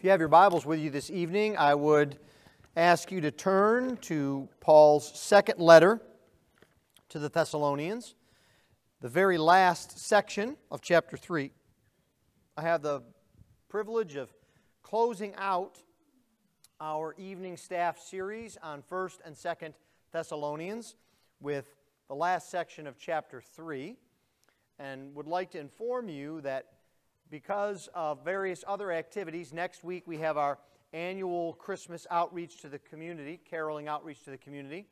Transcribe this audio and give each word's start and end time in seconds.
If 0.00 0.04
you 0.04 0.10
have 0.12 0.20
your 0.20 0.30
Bibles 0.30 0.64
with 0.64 0.80
you 0.80 0.88
this 0.88 1.10
evening, 1.10 1.58
I 1.58 1.74
would 1.74 2.18
ask 2.74 3.12
you 3.12 3.20
to 3.20 3.30
turn 3.30 3.98
to 3.98 4.48
Paul's 4.58 5.06
second 5.20 5.60
letter 5.60 6.00
to 7.10 7.18
the 7.18 7.28
Thessalonians, 7.28 8.14
the 9.02 9.10
very 9.10 9.36
last 9.36 9.98
section 9.98 10.56
of 10.70 10.80
chapter 10.80 11.18
3. 11.18 11.50
I 12.56 12.62
have 12.62 12.80
the 12.80 13.02
privilege 13.68 14.16
of 14.16 14.32
closing 14.82 15.34
out 15.34 15.76
our 16.80 17.14
evening 17.18 17.58
staff 17.58 17.98
series 17.98 18.56
on 18.62 18.82
1st 18.90 19.18
and 19.26 19.36
2nd 19.36 19.74
Thessalonians 20.12 20.96
with 21.42 21.66
the 22.08 22.14
last 22.14 22.50
section 22.50 22.86
of 22.86 22.96
chapter 22.98 23.42
3 23.42 23.98
and 24.78 25.14
would 25.14 25.26
like 25.26 25.50
to 25.50 25.58
inform 25.58 26.08
you 26.08 26.40
that 26.40 26.68
because 27.30 27.88
of 27.94 28.24
various 28.24 28.64
other 28.66 28.92
activities. 28.92 29.52
Next 29.52 29.84
week, 29.84 30.02
we 30.06 30.18
have 30.18 30.36
our 30.36 30.58
annual 30.92 31.54
Christmas 31.54 32.06
outreach 32.10 32.60
to 32.62 32.68
the 32.68 32.78
community, 32.78 33.40
caroling 33.48 33.88
outreach 33.88 34.24
to 34.24 34.30
the 34.30 34.38
community. 34.38 34.86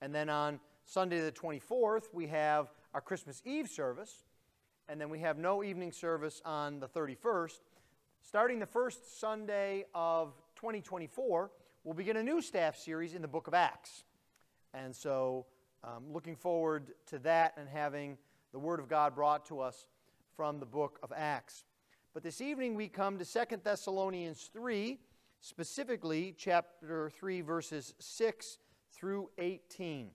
And 0.00 0.14
then 0.14 0.28
on 0.28 0.58
Sunday 0.86 1.20
the 1.20 1.32
24th, 1.32 2.04
we 2.12 2.26
have 2.28 2.72
our 2.94 3.00
Christmas 3.00 3.42
Eve 3.44 3.68
service. 3.68 4.24
And 4.88 5.00
then 5.00 5.10
we 5.10 5.20
have 5.20 5.38
no 5.38 5.62
evening 5.62 5.92
service 5.92 6.42
on 6.44 6.80
the 6.80 6.88
31st. 6.88 7.60
Starting 8.22 8.58
the 8.58 8.66
first 8.66 9.20
Sunday 9.20 9.84
of 9.94 10.34
2024, 10.56 11.50
we'll 11.84 11.94
begin 11.94 12.16
a 12.16 12.22
new 12.22 12.40
staff 12.40 12.76
series 12.76 13.14
in 13.14 13.22
the 13.22 13.28
book 13.28 13.46
of 13.46 13.54
Acts. 13.54 14.04
And 14.74 14.94
so, 14.94 15.46
um, 15.84 16.04
looking 16.12 16.36
forward 16.36 16.92
to 17.06 17.18
that 17.20 17.54
and 17.56 17.68
having 17.68 18.16
the 18.52 18.58
Word 18.58 18.80
of 18.80 18.88
God 18.88 19.14
brought 19.14 19.46
to 19.46 19.60
us 19.60 19.88
from 20.36 20.60
the 20.60 20.66
book 20.66 20.98
of 21.02 21.12
Acts. 21.14 21.64
But 22.14 22.22
this 22.22 22.42
evening 22.42 22.74
we 22.74 22.88
come 22.88 23.16
to 23.18 23.24
2 23.24 23.56
Thessalonians 23.64 24.50
3, 24.52 24.98
specifically 25.40 26.34
chapter 26.36 27.08
3, 27.08 27.40
verses 27.40 27.94
6 28.00 28.58
through 28.92 29.30
18. 29.38 30.10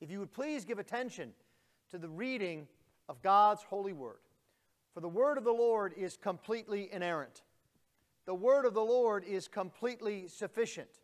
If 0.00 0.08
you 0.08 0.20
would 0.20 0.32
please 0.32 0.64
give 0.64 0.78
attention 0.78 1.32
to 1.90 1.98
the 1.98 2.08
reading 2.08 2.68
of 3.08 3.20
God's 3.22 3.64
holy 3.64 3.92
word. 3.92 4.20
For 4.94 5.00
the 5.00 5.08
word 5.08 5.36
of 5.36 5.42
the 5.42 5.50
Lord 5.50 5.94
is 5.96 6.16
completely 6.16 6.88
inerrant. 6.92 7.42
The 8.26 8.34
word 8.34 8.64
of 8.64 8.74
the 8.74 8.80
Lord 8.80 9.24
is 9.24 9.48
completely 9.48 10.28
sufficient. 10.28 11.00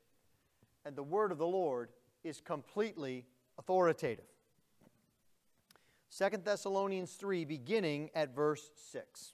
And 0.84 0.94
the 0.94 1.02
word 1.02 1.32
of 1.32 1.38
the 1.38 1.48
Lord 1.48 1.90
is 2.22 2.40
completely 2.40 3.24
authoritative. 3.58 4.26
2 6.16 6.28
Thessalonians 6.44 7.14
3, 7.14 7.44
beginning 7.44 8.10
at 8.14 8.36
verse 8.36 8.70
6. 8.92 9.33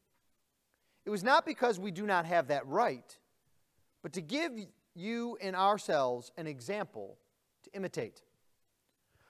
It 1.05 1.09
was 1.09 1.23
not 1.23 1.45
because 1.45 1.79
we 1.79 1.91
do 1.91 2.05
not 2.05 2.25
have 2.25 2.47
that 2.47 2.67
right, 2.67 3.17
but 4.01 4.13
to 4.13 4.21
give 4.21 4.53
you 4.93 5.37
and 5.41 5.55
ourselves 5.55 6.31
an 6.37 6.47
example 6.47 7.17
to 7.63 7.71
imitate. 7.73 8.23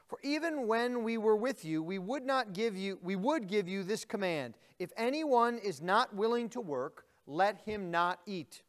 For 0.08 0.20
even 0.24 0.68
when 0.68 1.04
we 1.04 1.18
were 1.18 1.38
with 1.38 1.64
you, 1.64 1.82
we 1.82 1.98
would 1.98 2.26
not 2.26 2.52
give 2.52 2.76
you 2.76 3.00
we 3.02 3.16
would 3.16 3.48
give 3.48 3.70
you 3.70 3.84
this 3.84 4.04
command: 4.04 4.58
if 4.78 4.92
anyone 4.98 5.58
is 5.58 5.82
not 5.82 6.14
willing 6.14 6.50
to 6.50 6.60
work, 6.60 7.06
let 7.26 7.62
him 7.62 7.92
not 7.92 8.20
eat. 8.26 8.64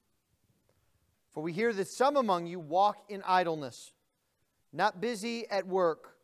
For 1.32 1.42
we 1.42 1.52
hear 1.52 1.72
that 1.72 1.88
some 1.88 2.16
among 2.16 2.46
you 2.46 2.60
walk 2.60 3.04
in 3.08 3.22
idleness, 3.26 3.92
not 4.72 5.00
busy 5.00 5.48
at 5.50 5.66
work, 5.66 6.16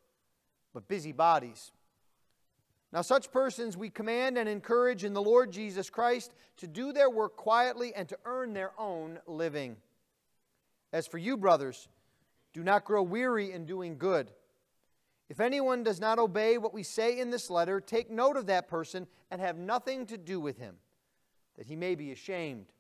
but 0.73 0.87
busy 0.87 1.13
bodies. 1.13 1.73
Now, 2.93 3.03
such 3.03 3.31
persons 3.31 3.77
we 3.77 3.91
command 3.91 4.39
and 4.39 4.49
encourage 4.49 5.05
in 5.05 5.13
the 5.13 5.23
Lord 5.23 5.53
Jesus 5.53 5.91
Christ 5.91 6.35
to 6.57 6.67
do 6.67 6.93
their 6.93 7.11
work 7.11 7.37
quietly 7.37 7.95
and 7.95 8.09
to 8.09 8.19
earn 8.25 8.55
their 8.55 8.73
own 8.79 9.19
living. 9.27 9.77
As 10.93 11.07
for 11.07 11.19
you, 11.19 11.37
brothers, 11.37 11.89
do 12.55 12.63
not 12.63 12.87
grow 12.87 13.03
weary 13.03 13.53
in 13.53 13.67
doing 13.67 13.99
good. 13.99 14.31
If 15.29 15.41
anyone 15.41 15.83
does 15.83 16.01
not 16.01 16.19
obey 16.19 16.57
what 16.57 16.73
we 16.73 16.83
say 16.83 17.19
in 17.19 17.29
this 17.29 17.51
letter, 17.51 17.81
take 17.81 18.11
note 18.11 18.39
of 18.39 18.47
that 18.47 18.69
person 18.69 19.07
and 19.31 19.41
have 19.41 19.59
nothing 19.59 20.07
to 20.07 20.17
do 20.17 20.41
with 20.41 20.57
him, 20.57 20.77
that 21.59 21.67
he 21.67 21.77
may 21.77 21.95
be 21.95 22.11
ashamed. 22.11 22.73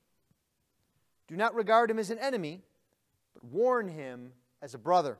Do 1.27 1.37
not 1.37 1.55
regard 1.55 1.91
him 1.91 1.99
as 1.99 2.11
an 2.11 2.19
enemy, 2.19 2.63
but 3.35 3.45
warn 3.45 3.89
him 3.89 4.33
as 4.63 4.73
a 4.73 4.79
brother. 4.79 5.19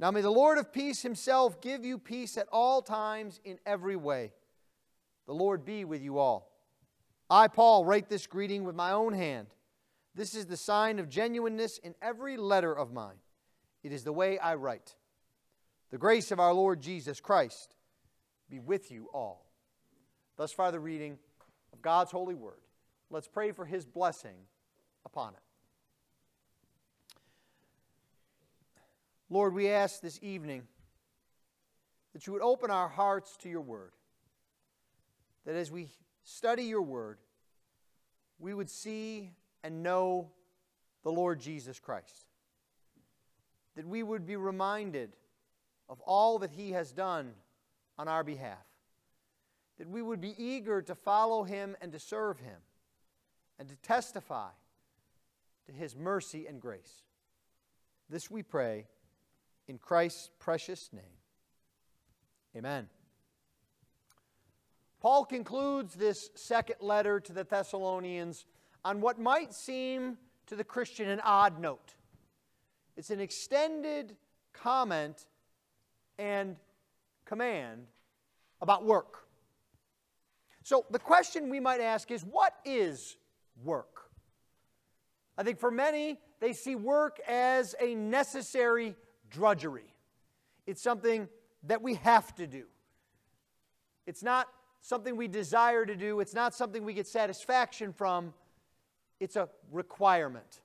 Now 0.00 0.10
may 0.10 0.22
the 0.22 0.30
Lord 0.30 0.56
of 0.56 0.72
peace 0.72 1.02
himself 1.02 1.60
give 1.60 1.84
you 1.84 1.98
peace 1.98 2.38
at 2.38 2.48
all 2.50 2.80
times 2.80 3.38
in 3.44 3.58
every 3.66 3.96
way. 3.96 4.32
The 5.26 5.34
Lord 5.34 5.62
be 5.66 5.84
with 5.84 6.02
you 6.02 6.18
all. 6.18 6.50
I, 7.28 7.48
Paul, 7.48 7.84
write 7.84 8.08
this 8.08 8.26
greeting 8.26 8.64
with 8.64 8.74
my 8.74 8.92
own 8.92 9.12
hand. 9.12 9.48
This 10.14 10.34
is 10.34 10.46
the 10.46 10.56
sign 10.56 10.98
of 10.98 11.10
genuineness 11.10 11.76
in 11.76 11.94
every 12.00 12.38
letter 12.38 12.72
of 12.72 12.94
mine. 12.94 13.18
It 13.82 13.92
is 13.92 14.02
the 14.02 14.12
way 14.12 14.38
I 14.38 14.54
write. 14.54 14.96
The 15.90 15.98
grace 15.98 16.32
of 16.32 16.40
our 16.40 16.54
Lord 16.54 16.80
Jesus 16.80 17.20
Christ 17.20 17.76
be 18.48 18.58
with 18.58 18.90
you 18.90 19.10
all. 19.12 19.50
Thus 20.38 20.50
far, 20.50 20.72
the 20.72 20.80
reading 20.80 21.18
of 21.74 21.82
God's 21.82 22.10
holy 22.10 22.34
word. 22.34 22.62
Let's 23.10 23.28
pray 23.28 23.52
for 23.52 23.66
his 23.66 23.84
blessing 23.84 24.36
upon 25.04 25.34
it. 25.34 25.49
Lord, 29.32 29.54
we 29.54 29.68
ask 29.68 30.00
this 30.00 30.18
evening 30.22 30.64
that 32.12 32.26
you 32.26 32.32
would 32.32 32.42
open 32.42 32.68
our 32.70 32.88
hearts 32.88 33.36
to 33.38 33.48
your 33.48 33.60
word. 33.60 33.92
That 35.46 35.54
as 35.54 35.70
we 35.70 35.88
study 36.24 36.64
your 36.64 36.82
word, 36.82 37.18
we 38.40 38.52
would 38.52 38.68
see 38.68 39.30
and 39.62 39.84
know 39.84 40.32
the 41.04 41.12
Lord 41.12 41.38
Jesus 41.38 41.78
Christ. 41.78 42.26
That 43.76 43.86
we 43.86 44.02
would 44.02 44.26
be 44.26 44.34
reminded 44.34 45.14
of 45.88 46.00
all 46.00 46.40
that 46.40 46.50
he 46.50 46.72
has 46.72 46.92
done 46.92 47.32
on 47.96 48.08
our 48.08 48.24
behalf. 48.24 48.66
That 49.78 49.88
we 49.88 50.02
would 50.02 50.20
be 50.20 50.34
eager 50.36 50.82
to 50.82 50.94
follow 50.96 51.44
him 51.44 51.76
and 51.80 51.92
to 51.92 52.00
serve 52.00 52.40
him 52.40 52.58
and 53.60 53.68
to 53.68 53.76
testify 53.76 54.48
to 55.66 55.72
his 55.72 55.94
mercy 55.94 56.46
and 56.48 56.60
grace. 56.60 57.04
This 58.08 58.28
we 58.28 58.42
pray 58.42 58.86
in 59.68 59.78
Christ's 59.78 60.30
precious 60.38 60.90
name. 60.92 61.02
Amen. 62.56 62.88
Paul 65.00 65.24
concludes 65.24 65.94
this 65.94 66.30
second 66.34 66.76
letter 66.80 67.20
to 67.20 67.32
the 67.32 67.44
Thessalonians 67.44 68.44
on 68.84 69.00
what 69.00 69.18
might 69.18 69.54
seem 69.54 70.18
to 70.46 70.56
the 70.56 70.64
Christian 70.64 71.08
an 71.08 71.20
odd 71.24 71.58
note. 71.58 71.94
It's 72.96 73.10
an 73.10 73.20
extended 73.20 74.16
comment 74.52 75.26
and 76.18 76.56
command 77.24 77.86
about 78.60 78.84
work. 78.84 79.26
So, 80.62 80.84
the 80.90 80.98
question 80.98 81.48
we 81.48 81.60
might 81.60 81.80
ask 81.80 82.10
is 82.10 82.22
what 82.22 82.54
is 82.64 83.16
work? 83.64 84.10
I 85.38 85.42
think 85.42 85.58
for 85.58 85.70
many, 85.70 86.18
they 86.40 86.52
see 86.52 86.74
work 86.74 87.18
as 87.26 87.74
a 87.80 87.94
necessary 87.94 88.94
drudgery. 89.30 89.94
It's 90.66 90.82
something 90.82 91.28
that 91.64 91.82
we 91.82 91.94
have 91.94 92.34
to 92.36 92.46
do. 92.46 92.64
It's 94.06 94.22
not 94.22 94.48
something 94.80 95.16
we 95.16 95.28
desire 95.28 95.84
to 95.84 95.94
do, 95.94 96.20
it's 96.20 96.34
not 96.34 96.54
something 96.54 96.84
we 96.84 96.94
get 96.94 97.06
satisfaction 97.06 97.92
from, 97.92 98.32
it's 99.18 99.36
a 99.36 99.48
requirement. 99.70 100.60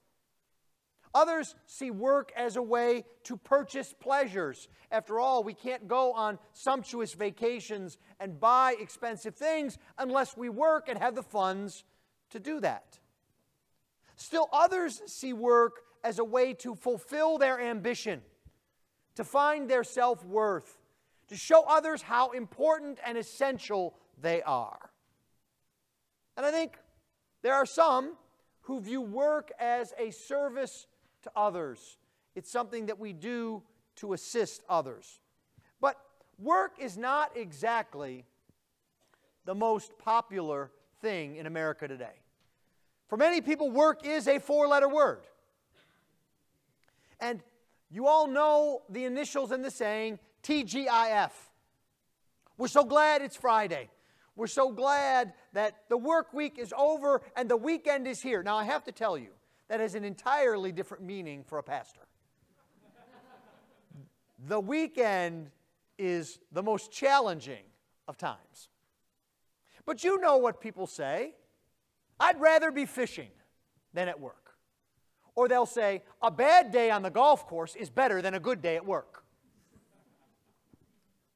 Others 1.13 1.55
see 1.65 1.91
work 1.91 2.31
as 2.35 2.57
a 2.57 2.61
way 2.61 3.05
to 3.23 3.37
purchase 3.37 3.93
pleasures. 3.93 4.67
After 4.91 5.17
all, 5.19 5.43
we 5.43 5.53
can't 5.53 5.87
go 5.87 6.11
on 6.11 6.39
sumptuous 6.51 7.13
vacations 7.13 7.97
and 8.19 8.39
buy 8.39 8.75
expensive 8.79 9.35
things 9.35 9.77
unless 9.97 10.35
we 10.35 10.49
work 10.49 10.89
and 10.89 10.99
have 10.99 11.15
the 11.15 11.23
funds 11.23 11.85
to 12.31 12.39
do 12.39 12.59
that. 12.59 12.99
Still, 14.17 14.49
others 14.51 15.01
see 15.07 15.31
work 15.31 15.81
as 16.03 16.19
a 16.19 16.23
way 16.23 16.53
to 16.53 16.75
fulfill 16.75 17.37
their 17.37 17.61
ambition 17.61 18.21
to 19.15 19.23
find 19.23 19.69
their 19.69 19.83
self 19.83 20.23
worth, 20.25 20.77
to 21.29 21.35
show 21.35 21.63
others 21.67 22.01
how 22.01 22.31
important 22.31 22.99
and 23.05 23.17
essential 23.17 23.95
they 24.21 24.41
are. 24.43 24.91
And 26.37 26.45
I 26.45 26.51
think 26.51 26.77
There 27.41 27.53
are 27.53 27.67
some 27.67 28.13
who 28.61 28.79
view 28.79 29.01
work 29.01 29.51
as 29.59 29.93
a 29.99 30.09
service 30.09 30.87
to 31.21 31.31
others, 31.35 31.97
it's 32.33 32.49
something 32.51 32.87
that 32.87 32.97
we 32.99 33.13
do 33.13 33.61
to 33.97 34.13
assist 34.13 34.63
others. 34.67 35.19
But 35.79 35.95
work 36.39 36.73
is 36.79 36.97
not 36.97 37.37
exactly 37.37 38.25
the 39.45 39.53
most 39.53 39.97
popular 39.99 40.71
thing 41.01 41.35
in 41.35 41.45
America 41.45 41.87
today. 41.87 42.19
For 43.07 43.17
many 43.17 43.41
people, 43.41 43.69
work 43.69 44.05
is 44.05 44.27
a 44.27 44.39
four 44.39 44.67
letter 44.67 44.89
word. 44.89 45.21
And 47.19 47.43
you 47.89 48.07
all 48.07 48.27
know 48.27 48.83
the 48.89 49.05
initials 49.05 49.51
and 49.51 49.63
the 49.63 49.71
saying 49.71 50.19
TGIF. 50.43 51.31
We're 52.57 52.67
so 52.67 52.83
glad 52.83 53.21
it's 53.21 53.35
Friday. 53.35 53.89
We're 54.35 54.47
so 54.47 54.71
glad 54.71 55.33
that 55.53 55.83
the 55.89 55.97
work 55.97 56.33
week 56.33 56.57
is 56.59 56.73
over 56.77 57.21
and 57.35 57.49
the 57.49 57.57
weekend 57.57 58.07
is 58.07 58.21
here. 58.21 58.43
Now, 58.43 58.57
I 58.57 58.65
have 58.65 58.83
to 58.85 58.91
tell 58.91 59.17
you, 59.17 59.29
that 59.67 59.79
has 59.79 59.95
an 59.95 60.03
entirely 60.03 60.71
different 60.71 61.03
meaning 61.03 61.43
for 61.43 61.57
a 61.57 61.63
pastor. 61.63 62.01
the 64.47 64.59
weekend 64.59 65.49
is 65.97 66.39
the 66.51 66.61
most 66.61 66.91
challenging 66.91 67.63
of 68.07 68.17
times. 68.17 68.69
But 69.85 70.03
you 70.03 70.19
know 70.19 70.37
what 70.37 70.61
people 70.61 70.87
say 70.87 71.33
I'd 72.19 72.39
rather 72.39 72.71
be 72.71 72.85
fishing 72.85 73.29
than 73.93 74.07
at 74.07 74.19
work. 74.19 74.44
Or 75.35 75.47
they'll 75.47 75.65
say, 75.65 76.01
a 76.21 76.31
bad 76.31 76.71
day 76.71 76.89
on 76.89 77.01
the 77.01 77.09
golf 77.09 77.45
course 77.45 77.75
is 77.75 77.89
better 77.89 78.21
than 78.21 78.33
a 78.33 78.39
good 78.39 78.61
day 78.61 78.75
at 78.75 78.85
work. 78.85 79.23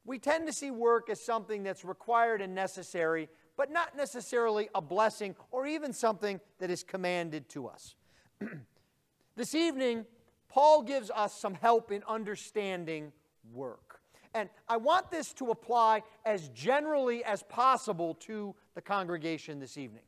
We 0.06 0.18
tend 0.18 0.48
to 0.48 0.54
see 0.54 0.72
work 0.72 1.10
as 1.10 1.22
something 1.22 1.62
that's 1.62 1.86
required 1.86 2.42
and 2.42 2.56
necessary, 2.56 3.30
but 3.58 3.72
not 3.72 3.96
necessarily 3.96 4.70
a 4.74 4.82
blessing 4.82 5.36
or 5.52 5.68
even 5.68 5.94
something 5.94 6.40
that 6.60 6.72
is 6.72 6.84
commanded 6.84 7.48
to 7.50 7.68
us. 7.68 7.96
this 9.36 9.54
evening, 9.54 10.06
Paul 10.48 10.82
gives 10.82 11.12
us 11.12 11.34
some 11.34 11.54
help 11.54 11.92
in 11.92 12.02
understanding 12.08 13.12
work. 13.54 14.02
And 14.34 14.50
I 14.68 14.78
want 14.78 15.12
this 15.12 15.34
to 15.34 15.52
apply 15.52 16.04
as 16.26 16.50
generally 16.50 17.24
as 17.24 17.44
possible 17.44 18.16
to 18.22 18.56
the 18.76 18.82
congregation 18.82 19.60
this 19.60 19.78
evening. 19.78 20.04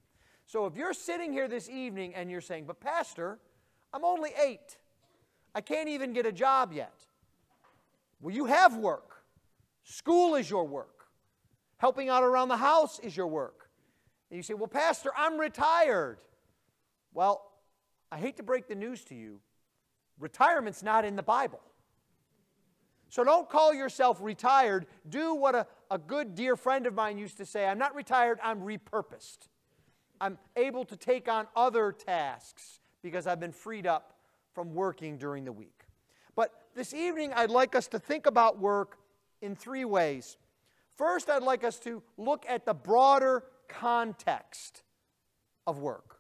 So 0.46 0.66
if 0.66 0.76
you're 0.76 0.94
sitting 0.94 1.32
here 1.32 1.48
this 1.48 1.70
evening 1.70 2.14
and 2.14 2.30
you're 2.30 2.42
saying, 2.42 2.66
But, 2.66 2.80
Pastor, 2.80 3.40
I'm 3.94 4.06
only 4.06 4.32
eight, 4.42 4.78
I 5.54 5.62
can't 5.62 5.90
even 5.90 6.14
get 6.14 6.26
a 6.26 6.32
job 6.32 6.72
yet. 6.74 6.94
Well, 8.22 8.34
you 8.34 8.46
have 8.46 8.78
work. 8.78 9.24
School 9.84 10.36
is 10.36 10.50
your 10.50 10.66
work. 10.66 11.08
Helping 11.78 12.10
out 12.10 12.24
around 12.24 12.50
the 12.50 12.58
house 12.58 13.00
is 13.00 13.18
your 13.18 13.28
work. 13.28 13.70
And 14.30 14.38
you 14.38 14.44
say, 14.44 14.54
Well, 14.54 14.68
Pastor, 14.68 15.12
I'm 15.18 15.40
retired. 15.40 16.20
Well, 17.14 17.52
I 18.12 18.18
hate 18.18 18.38
to 18.38 18.44
break 18.44 18.68
the 18.68 18.76
news 18.76 19.04
to 19.06 19.16
you, 19.16 19.40
retirement's 20.20 20.84
not 20.84 21.06
in 21.06 21.16
the 21.16 21.24
Bible. 21.24 21.62
So 23.10 23.26
don't 23.26 23.50
call 23.50 23.74
yourself 23.74 24.20
retired. 24.22 24.86
Do 25.10 25.34
what 25.34 25.54
a, 25.54 25.68
a 25.90 25.98
good 25.98 26.34
dear 26.34 26.56
friend 26.56 26.86
of 26.86 26.94
mine 26.94 27.18
used 27.18 27.38
to 27.38 27.46
say 27.46 27.66
I'm 27.66 27.78
not 27.78 27.94
retired, 27.94 28.40
I'm 28.42 28.62
repurposed. 28.62 29.50
I'm 30.22 30.38
able 30.56 30.86
to 30.86 30.96
take 30.96 31.28
on 31.28 31.48
other 31.56 31.92
tasks 31.92 32.80
because 33.04 33.28
I've 33.28 33.40
been 33.40 33.52
freed 33.52 33.88
up 33.88 34.14
from 34.54 34.74
working 34.74 35.18
during 35.18 35.46
the 35.46 35.52
week. 35.52 35.86
But 36.36 36.52
this 36.76 36.94
evening, 36.94 37.34
I'd 37.34 37.50
like 37.50 37.76
us 37.76 37.88
to 37.90 38.00
think 38.00 38.26
about 38.26 38.60
work 38.60 38.98
in 39.42 39.56
three 39.56 39.86
ways. 39.86 40.38
First, 40.98 41.30
I'd 41.30 41.44
like 41.44 41.64
us 41.64 41.80
to 41.80 42.04
look 42.18 42.46
at 42.48 42.66
the 42.66 42.74
broader 42.74 43.44
context 43.68 44.84
of 45.66 45.80
work. 45.80 46.20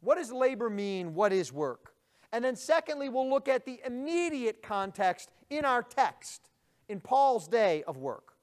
What 0.00 0.16
does 0.16 0.32
labor 0.32 0.68
mean? 0.68 1.14
What 1.14 1.32
is 1.32 1.52
work? 1.52 1.94
And 2.32 2.44
then, 2.44 2.56
secondly, 2.56 3.08
we'll 3.08 3.30
look 3.30 3.48
at 3.48 3.64
the 3.64 3.80
immediate 3.86 4.62
context 4.62 5.30
in 5.50 5.64
our 5.64 5.82
text, 5.82 6.50
in 6.88 7.00
Paul's 7.00 7.46
day 7.46 7.84
of 7.86 7.96
work. 7.96 8.34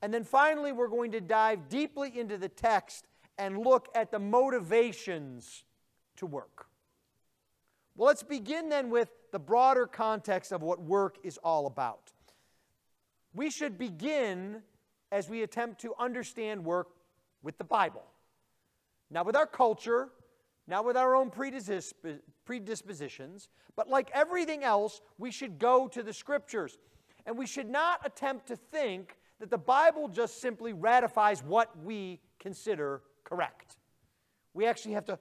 And 0.00 0.12
then 0.12 0.24
finally, 0.24 0.72
we're 0.72 0.88
going 0.88 1.12
to 1.12 1.20
dive 1.20 1.68
deeply 1.68 2.18
into 2.18 2.38
the 2.38 2.48
text 2.48 3.06
and 3.38 3.58
look 3.58 3.88
at 3.94 4.10
the 4.10 4.18
motivations 4.18 5.64
to 6.22 6.26
work. 6.26 6.66
Well, 7.96 8.06
let's 8.06 8.22
begin 8.22 8.68
then 8.68 8.90
with 8.90 9.10
the 9.32 9.38
broader 9.38 9.86
context 9.86 10.52
of 10.52 10.62
what 10.62 10.80
work 10.80 11.18
is 11.22 11.38
all 11.44 11.66
about. 11.66 12.12
We 13.34 13.50
should 13.50 13.76
begin 13.76 14.62
as 15.10 15.28
we 15.28 15.42
attempt 15.42 15.80
to 15.82 15.94
understand 15.98 16.64
work 16.64 16.88
with 17.42 17.58
the 17.58 17.64
Bible. 17.64 18.04
not 19.12 19.26
with 19.26 19.36
our 19.36 19.46
culture, 19.46 20.08
not 20.66 20.84
with 20.84 20.96
our 20.96 21.14
own 21.14 21.30
predispositions, 21.30 23.48
but 23.76 23.88
like 23.88 24.10
everything 24.14 24.64
else, 24.64 25.00
we 25.18 25.30
should 25.30 25.58
go 25.58 25.86
to 25.88 26.02
the 26.02 26.12
scriptures. 26.12 26.78
And 27.26 27.38
we 27.38 27.46
should 27.46 27.68
not 27.68 28.00
attempt 28.04 28.48
to 28.48 28.56
think 28.56 29.16
that 29.38 29.50
the 29.50 29.58
Bible 29.58 30.08
just 30.08 30.40
simply 30.40 30.72
ratifies 30.72 31.42
what 31.42 31.78
we 31.84 32.20
consider 32.40 33.02
correct. 33.22 33.76
We 34.54 34.66
actually 34.66 34.94
have 34.94 35.04
to 35.06 35.18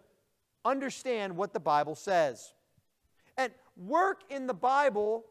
understand 0.65 1.35
what 1.35 1.53
the 1.53 1.59
Bible 1.59 1.95
says. 1.95 2.53
And 3.37 3.51
work 3.77 4.21
in 4.29 4.47
the 4.47 4.53
Bible 4.53 5.25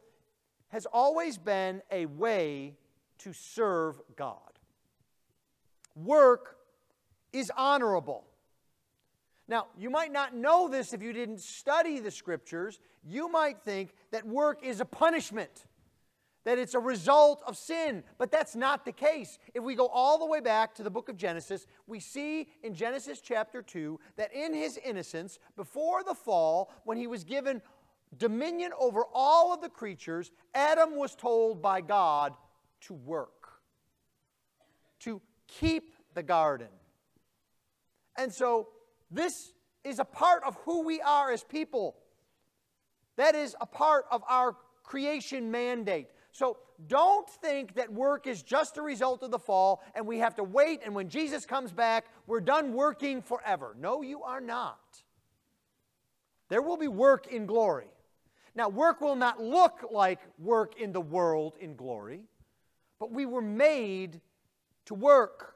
has 0.68 0.86
always 0.86 1.38
been 1.38 1.82
a 1.90 2.06
way 2.06 2.76
to 3.18 3.32
serve 3.32 4.00
God. 4.16 4.38
Work 5.94 6.56
is 7.32 7.50
honorable. 7.56 8.24
Now, 9.48 9.66
you 9.76 9.90
might 9.90 10.12
not 10.12 10.34
know 10.34 10.68
this 10.68 10.92
if 10.92 11.02
you 11.02 11.12
didn't 11.12 11.40
study 11.40 11.98
the 11.98 12.10
scriptures. 12.10 12.78
You 13.04 13.28
might 13.28 13.60
think 13.62 13.94
that 14.12 14.24
work 14.24 14.64
is 14.64 14.80
a 14.80 14.84
punishment, 14.84 15.66
that 16.44 16.58
it's 16.58 16.74
a 16.74 16.80
result 16.80 17.42
of 17.46 17.56
sin, 17.56 18.02
but 18.18 18.30
that's 18.30 18.56
not 18.56 18.84
the 18.84 18.92
case. 18.92 19.38
If 19.54 19.62
we 19.62 19.74
go 19.74 19.86
all 19.88 20.18
the 20.18 20.26
way 20.26 20.40
back 20.40 20.74
to 20.76 20.82
the 20.82 20.90
book 20.90 21.08
of 21.08 21.16
Genesis, 21.16 21.66
we 21.86 22.00
see 22.00 22.48
in 22.62 22.74
Genesis 22.74 23.20
chapter 23.20 23.62
2 23.62 24.00
that 24.16 24.32
in 24.32 24.54
his 24.54 24.78
innocence, 24.78 25.38
before 25.56 26.02
the 26.02 26.14
fall, 26.14 26.72
when 26.84 26.96
he 26.96 27.06
was 27.06 27.24
given 27.24 27.60
dominion 28.16 28.72
over 28.78 29.04
all 29.12 29.52
of 29.52 29.60
the 29.60 29.68
creatures, 29.68 30.30
Adam 30.54 30.96
was 30.96 31.14
told 31.14 31.60
by 31.60 31.80
God 31.80 32.34
to 32.82 32.94
work, 32.94 33.48
to 35.00 35.20
keep 35.46 35.94
the 36.14 36.22
garden. 36.22 36.68
And 38.16 38.32
so, 38.32 38.68
this 39.10 39.52
is 39.84 39.98
a 39.98 40.04
part 40.04 40.42
of 40.44 40.56
who 40.64 40.84
we 40.84 41.00
are 41.00 41.30
as 41.30 41.42
people. 41.42 41.96
That 43.16 43.34
is 43.34 43.56
a 43.60 43.66
part 43.66 44.06
of 44.10 44.22
our 44.28 44.56
creation 44.82 45.50
mandate. 45.50 46.08
So 46.32 46.58
don't 46.86 47.28
think 47.28 47.74
that 47.74 47.92
work 47.92 48.26
is 48.26 48.42
just 48.42 48.76
a 48.76 48.82
result 48.82 49.22
of 49.22 49.30
the 49.30 49.38
fall 49.38 49.82
and 49.94 50.06
we 50.06 50.18
have 50.18 50.34
to 50.36 50.44
wait 50.44 50.80
and 50.84 50.94
when 50.94 51.08
Jesus 51.08 51.44
comes 51.44 51.72
back, 51.72 52.06
we're 52.26 52.40
done 52.40 52.72
working 52.72 53.22
forever. 53.22 53.74
No, 53.78 54.02
you 54.02 54.22
are 54.22 54.40
not. 54.40 55.02
There 56.48 56.62
will 56.62 56.76
be 56.76 56.88
work 56.88 57.28
in 57.28 57.46
glory. 57.46 57.88
Now, 58.54 58.68
work 58.68 59.00
will 59.00 59.16
not 59.16 59.40
look 59.40 59.86
like 59.90 60.18
work 60.38 60.80
in 60.80 60.92
the 60.92 61.00
world 61.00 61.54
in 61.60 61.76
glory, 61.76 62.24
but 62.98 63.12
we 63.12 63.24
were 63.24 63.42
made 63.42 64.20
to 64.86 64.94
work. 64.94 65.54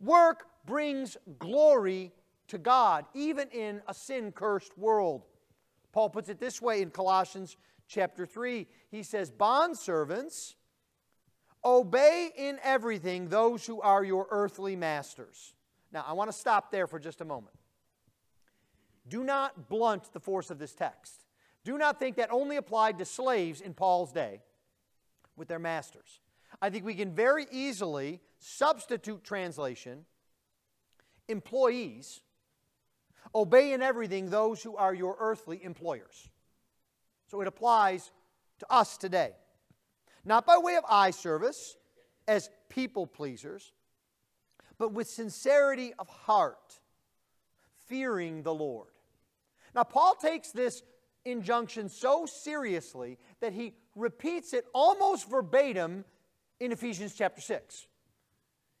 Work 0.00 0.46
brings 0.64 1.16
glory 1.38 2.12
to 2.48 2.58
God, 2.58 3.06
even 3.14 3.48
in 3.48 3.82
a 3.88 3.94
sin 3.94 4.30
cursed 4.32 4.78
world. 4.78 5.24
Paul 5.92 6.10
puts 6.10 6.28
it 6.28 6.38
this 6.38 6.62
way 6.62 6.82
in 6.82 6.90
Colossians 6.90 7.56
chapter 7.94 8.26
3. 8.26 8.66
He 8.90 9.02
says, 9.02 9.30
Bondservants, 9.30 10.54
obey 11.64 12.30
in 12.36 12.58
everything 12.62 13.28
those 13.28 13.64
who 13.64 13.80
are 13.80 14.04
your 14.04 14.26
earthly 14.30 14.76
masters. 14.76 15.54
Now, 15.92 16.04
I 16.06 16.12
want 16.12 16.30
to 16.30 16.36
stop 16.36 16.72
there 16.72 16.86
for 16.86 16.98
just 16.98 17.20
a 17.20 17.24
moment. 17.24 17.56
Do 19.08 19.22
not 19.22 19.68
blunt 19.68 20.12
the 20.12 20.20
force 20.20 20.50
of 20.50 20.58
this 20.58 20.74
text. 20.74 21.24
Do 21.64 21.78
not 21.78 21.98
think 21.98 22.16
that 22.16 22.32
only 22.32 22.56
applied 22.56 22.98
to 22.98 23.04
slaves 23.04 23.60
in 23.60 23.74
Paul's 23.74 24.12
day 24.12 24.40
with 25.36 25.48
their 25.48 25.58
masters. 25.58 26.20
I 26.60 26.70
think 26.70 26.84
we 26.84 26.94
can 26.94 27.14
very 27.14 27.46
easily 27.50 28.20
substitute 28.38 29.24
translation 29.24 30.04
employees 31.28 32.20
Obey 33.34 33.72
in 33.72 33.82
everything 33.82 34.30
those 34.30 34.62
who 34.62 34.76
are 34.76 34.94
your 34.94 35.16
earthly 35.18 35.62
employers. 35.62 36.28
So 37.34 37.40
it 37.40 37.48
applies 37.48 38.12
to 38.60 38.66
us 38.72 38.96
today. 38.96 39.32
Not 40.24 40.46
by 40.46 40.56
way 40.56 40.76
of 40.76 40.84
eye 40.88 41.10
service 41.10 41.76
as 42.28 42.48
people 42.68 43.08
pleasers, 43.08 43.72
but 44.78 44.92
with 44.92 45.08
sincerity 45.08 45.92
of 45.98 46.08
heart, 46.08 46.78
fearing 47.86 48.44
the 48.44 48.54
Lord. 48.54 48.86
Now, 49.74 49.82
Paul 49.82 50.14
takes 50.14 50.52
this 50.52 50.84
injunction 51.24 51.88
so 51.88 52.24
seriously 52.24 53.18
that 53.40 53.52
he 53.52 53.74
repeats 53.96 54.52
it 54.52 54.66
almost 54.72 55.28
verbatim 55.28 56.04
in 56.60 56.70
Ephesians 56.70 57.16
chapter 57.16 57.40
6. 57.40 57.88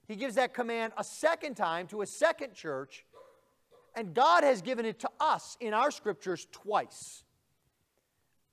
He 0.06 0.14
gives 0.14 0.36
that 0.36 0.54
command 0.54 0.92
a 0.96 1.02
second 1.02 1.56
time 1.56 1.88
to 1.88 2.02
a 2.02 2.06
second 2.06 2.54
church 2.54 3.04
and 3.96 4.14
God 4.14 4.44
has 4.44 4.62
given 4.62 4.86
it 4.86 5.00
to 5.00 5.10
us 5.18 5.56
in 5.58 5.74
our 5.74 5.90
scriptures 5.90 6.46
twice. 6.52 7.23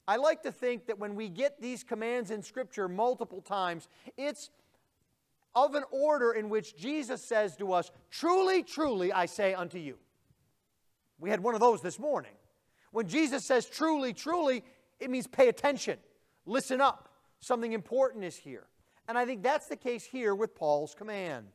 I 0.08 0.18
like 0.18 0.44
to 0.44 0.52
think 0.52 0.88
that 0.88 1.00
when 1.00 1.16
we 1.16 1.30
get 1.30 1.62
these 1.62 1.84
commands 1.84 2.32
in 2.32 2.42
Scripture 2.42 2.88
multiple 2.88 3.42
times, 3.42 3.88
it's 4.18 4.50
of 5.54 5.76
an 5.76 5.84
order 5.92 6.32
in 6.32 6.50
which 6.50 6.76
Jesus 6.76 7.24
says 7.24 7.56
to 7.58 7.74
us, 7.74 7.92
Truly, 8.10 8.64
truly, 8.64 9.12
I 9.12 9.26
say 9.26 9.54
unto 9.54 9.78
you. 9.78 9.98
We 11.20 11.30
had 11.30 11.42
one 11.42 11.54
of 11.54 11.60
those 11.60 11.82
this 11.82 12.00
morning. 12.00 12.32
When 12.92 13.08
Jesus 13.08 13.46
says 13.46 13.68
truly, 13.68 14.14
truly, 14.14 14.64
it 15.00 15.10
means 15.10 15.28
pay 15.28 15.48
attention, 15.48 15.98
listen 16.46 16.82
up. 16.82 17.10
Something 17.40 17.74
important 17.74 18.24
is 18.24 18.36
here. 18.36 18.68
And 19.08 19.18
I 19.18 19.26
think 19.26 19.42
that's 19.42 19.68
the 19.68 19.76
case 19.76 20.04
here 20.04 20.36
with 20.36 20.54
Paul's 20.54 20.94
command. 20.94 21.48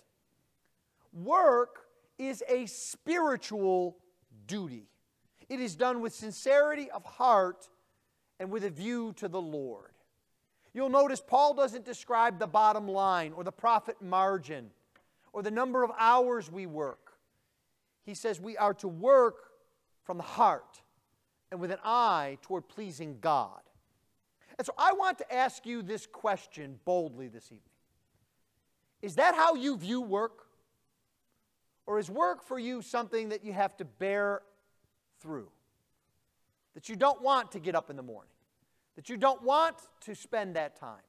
Work 1.12 1.86
is 2.18 2.42
a 2.48 2.66
spiritual 2.66 3.98
duty, 4.46 4.88
it 5.48 5.60
is 5.60 5.76
done 5.76 6.00
with 6.00 6.14
sincerity 6.14 6.90
of 6.90 7.04
heart 7.04 7.68
and 8.38 8.50
with 8.50 8.64
a 8.64 8.70
view 8.70 9.12
to 9.14 9.28
the 9.28 9.40
Lord. 9.40 9.92
You'll 10.74 10.90
notice 10.90 11.22
Paul 11.26 11.54
doesn't 11.54 11.84
describe 11.84 12.38
the 12.38 12.46
bottom 12.46 12.86
line 12.86 13.32
or 13.34 13.44
the 13.44 13.52
profit 13.52 14.02
margin 14.02 14.70
or 15.32 15.42
the 15.42 15.50
number 15.50 15.82
of 15.82 15.90
hours 15.98 16.50
we 16.50 16.66
work. 16.66 17.12
He 18.04 18.14
says 18.14 18.40
we 18.40 18.56
are 18.56 18.74
to 18.74 18.88
work 18.88 19.50
from 20.04 20.18
the 20.18 20.22
heart 20.22 20.82
and 21.50 21.60
with 21.60 21.70
an 21.70 21.78
eye 21.84 22.38
toward 22.42 22.68
pleasing 22.68 23.18
God. 23.20 23.60
And 24.58 24.66
so 24.66 24.72
I 24.78 24.92
want 24.92 25.18
to 25.18 25.34
ask 25.34 25.66
you 25.66 25.82
this 25.82 26.06
question 26.06 26.78
boldly 26.84 27.28
this 27.28 27.46
evening 27.46 27.60
Is 29.02 29.16
that 29.16 29.34
how 29.34 29.54
you 29.54 29.76
view 29.76 30.00
work? 30.00 30.46
Or 31.86 32.00
is 32.00 32.10
work 32.10 32.42
for 32.42 32.58
you 32.58 32.82
something 32.82 33.28
that 33.28 33.44
you 33.44 33.52
have 33.52 33.76
to 33.76 33.84
bear 33.84 34.42
through? 35.20 35.48
That 36.76 36.88
you 36.88 36.94
don't 36.94 37.20
want 37.20 37.50
to 37.52 37.58
get 37.58 37.74
up 37.74 37.90
in 37.90 37.96
the 37.96 38.04
morning? 38.04 38.30
That 38.94 39.08
you 39.08 39.16
don't 39.16 39.42
want 39.42 39.76
to 40.02 40.14
spend 40.14 40.54
that 40.54 40.78
time? 40.78 41.02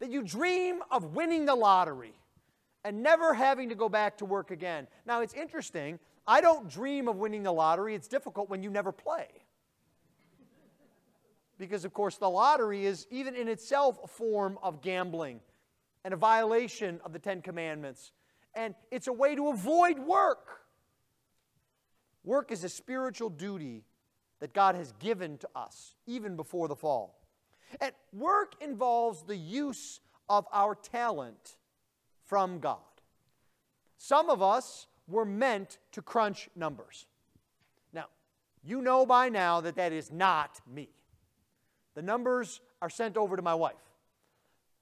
That 0.00 0.10
you 0.10 0.24
dream 0.24 0.80
of 0.90 1.14
winning 1.14 1.44
the 1.44 1.54
lottery 1.54 2.14
and 2.84 3.00
never 3.04 3.32
having 3.32 3.68
to 3.68 3.76
go 3.76 3.88
back 3.88 4.18
to 4.18 4.24
work 4.24 4.50
again? 4.50 4.88
Now, 5.06 5.20
it's 5.20 5.34
interesting. 5.34 6.00
I 6.26 6.40
don't 6.40 6.68
dream 6.68 7.06
of 7.06 7.16
winning 7.16 7.44
the 7.44 7.52
lottery. 7.52 7.94
It's 7.94 8.08
difficult 8.08 8.50
when 8.50 8.64
you 8.64 8.70
never 8.70 8.90
play. 8.90 9.28
Because, 11.56 11.84
of 11.84 11.92
course, 11.92 12.16
the 12.16 12.28
lottery 12.28 12.84
is, 12.84 13.06
even 13.12 13.36
in 13.36 13.46
itself, 13.46 14.00
a 14.02 14.08
form 14.08 14.58
of 14.60 14.82
gambling 14.82 15.38
and 16.04 16.12
a 16.12 16.16
violation 16.16 17.00
of 17.04 17.12
the 17.12 17.20
Ten 17.20 17.42
Commandments 17.42 18.10
and 18.58 18.74
it's 18.90 19.06
a 19.06 19.12
way 19.12 19.36
to 19.36 19.48
avoid 19.48 19.98
work. 20.00 20.62
Work 22.24 22.50
is 22.50 22.64
a 22.64 22.68
spiritual 22.68 23.30
duty 23.30 23.84
that 24.40 24.52
God 24.52 24.74
has 24.74 24.92
given 24.98 25.38
to 25.38 25.48
us, 25.54 25.94
even 26.06 26.36
before 26.36 26.68
the 26.68 26.76
fall. 26.76 27.18
And 27.80 27.92
work 28.12 28.54
involves 28.60 29.22
the 29.22 29.36
use 29.36 30.00
of 30.28 30.46
our 30.52 30.74
talent 30.74 31.56
from 32.24 32.60
God. 32.60 32.78
Some 33.96 34.30
of 34.30 34.42
us 34.42 34.86
were 35.08 35.24
meant 35.24 35.78
to 35.92 36.02
crunch 36.02 36.48
numbers. 36.54 37.06
Now, 37.92 38.06
you 38.62 38.80
know 38.80 39.06
by 39.06 39.28
now 39.28 39.60
that 39.62 39.76
that 39.76 39.92
is 39.92 40.12
not 40.12 40.60
me. 40.72 40.90
The 41.94 42.02
numbers 42.02 42.60
are 42.80 42.90
sent 42.90 43.16
over 43.16 43.36
to 43.36 43.42
my 43.42 43.54
wife. 43.54 43.74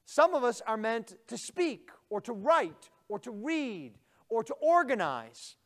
Some 0.05 0.35
of 0.35 0.45
us 0.45 0.61
are 0.67 0.77
meant 0.77 1.15
to 1.29 1.39
speak 1.39 1.91
or 2.11 2.21
to 2.21 2.33
write 2.33 2.91
or 3.09 3.19
to 3.21 3.31
read 3.31 3.93
or 4.29 4.45
to 4.45 4.55
organize 4.55 5.57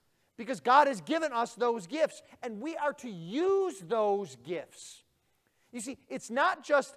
because 0.40 0.60
God 0.60 0.86
has 0.86 1.02
given 1.02 1.34
us 1.34 1.54
those 1.54 1.86
gifts 1.86 2.22
and 2.42 2.62
we 2.62 2.74
are 2.74 2.94
to 2.94 3.10
use 3.10 3.78
those 3.86 4.38
gifts. 4.42 5.02
You 5.70 5.82
see, 5.82 5.98
it's 6.08 6.30
not 6.30 6.64
just, 6.64 6.96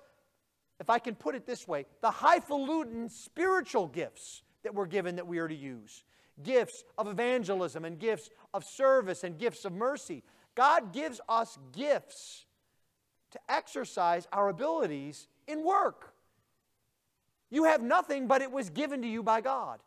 if 0.80 0.90
I 0.90 0.98
can 0.98 1.14
put 1.14 1.36
it 1.36 1.46
this 1.46 1.68
way, 1.68 1.86
the 2.00 2.10
highfalutin 2.10 3.10
spiritual 3.10 3.88
gifts 3.88 4.44
that 4.64 4.74
we're 4.74 4.86
given 4.86 5.18
that 5.18 5.28
we 5.28 5.40
are 5.40 5.50
to 5.50 5.56
use 5.56 6.06
gifts 6.42 6.86
of 6.98 7.10
evangelism 7.10 7.84
and 7.84 8.00
gifts 8.00 8.30
of 8.54 8.64
service 8.64 9.26
and 9.26 9.38
gifts 9.38 9.66
of 9.66 9.74
mercy. 9.74 10.24
God 10.56 10.94
gives 10.94 11.20
us 11.28 11.60
gifts 11.74 12.46
to 13.32 13.40
exercise 13.50 14.26
our 14.32 14.48
abilities 14.48 15.28
in 15.50 15.66
work. 15.66 16.14
You 17.52 17.66
have 17.66 17.82
nothing, 17.82 18.28
but 18.28 18.42
it 18.42 18.54
was 18.54 18.70
given 18.70 19.02
to 19.02 19.08
you 19.08 19.22
by 19.22 19.42
God. 19.42 19.82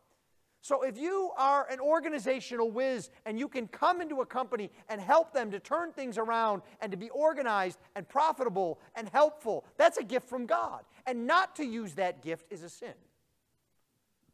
So 0.66 0.82
if 0.82 0.99
you 0.99 1.30
are 1.38 1.64
an 1.70 1.78
organizational 1.78 2.73
whiz 2.73 3.11
and 3.25 3.38
you 3.38 3.46
can 3.46 3.68
come 3.68 4.00
into 4.00 4.20
a 4.20 4.26
company 4.26 4.68
and 4.88 5.00
help 5.00 5.32
them 5.32 5.49
to 5.52 5.61
turn 5.61 5.92
things 5.92 6.18
around 6.18 6.62
and 6.80 6.90
to 6.90 6.99
be 6.99 7.08
organized 7.11 7.78
and 7.94 8.08
profitable 8.08 8.80
and 8.96 9.08
helpful, 9.08 9.64
that's 9.76 9.96
a 9.96 10.02
gift 10.02 10.28
from 10.28 10.44
God. 10.44 10.82
And 11.06 11.25
not 11.25 11.54
to 11.54 11.64
use 11.64 11.94
that 11.94 12.20
gift 12.20 12.46
is 12.50 12.64
a 12.64 12.68
sin. 12.68 12.94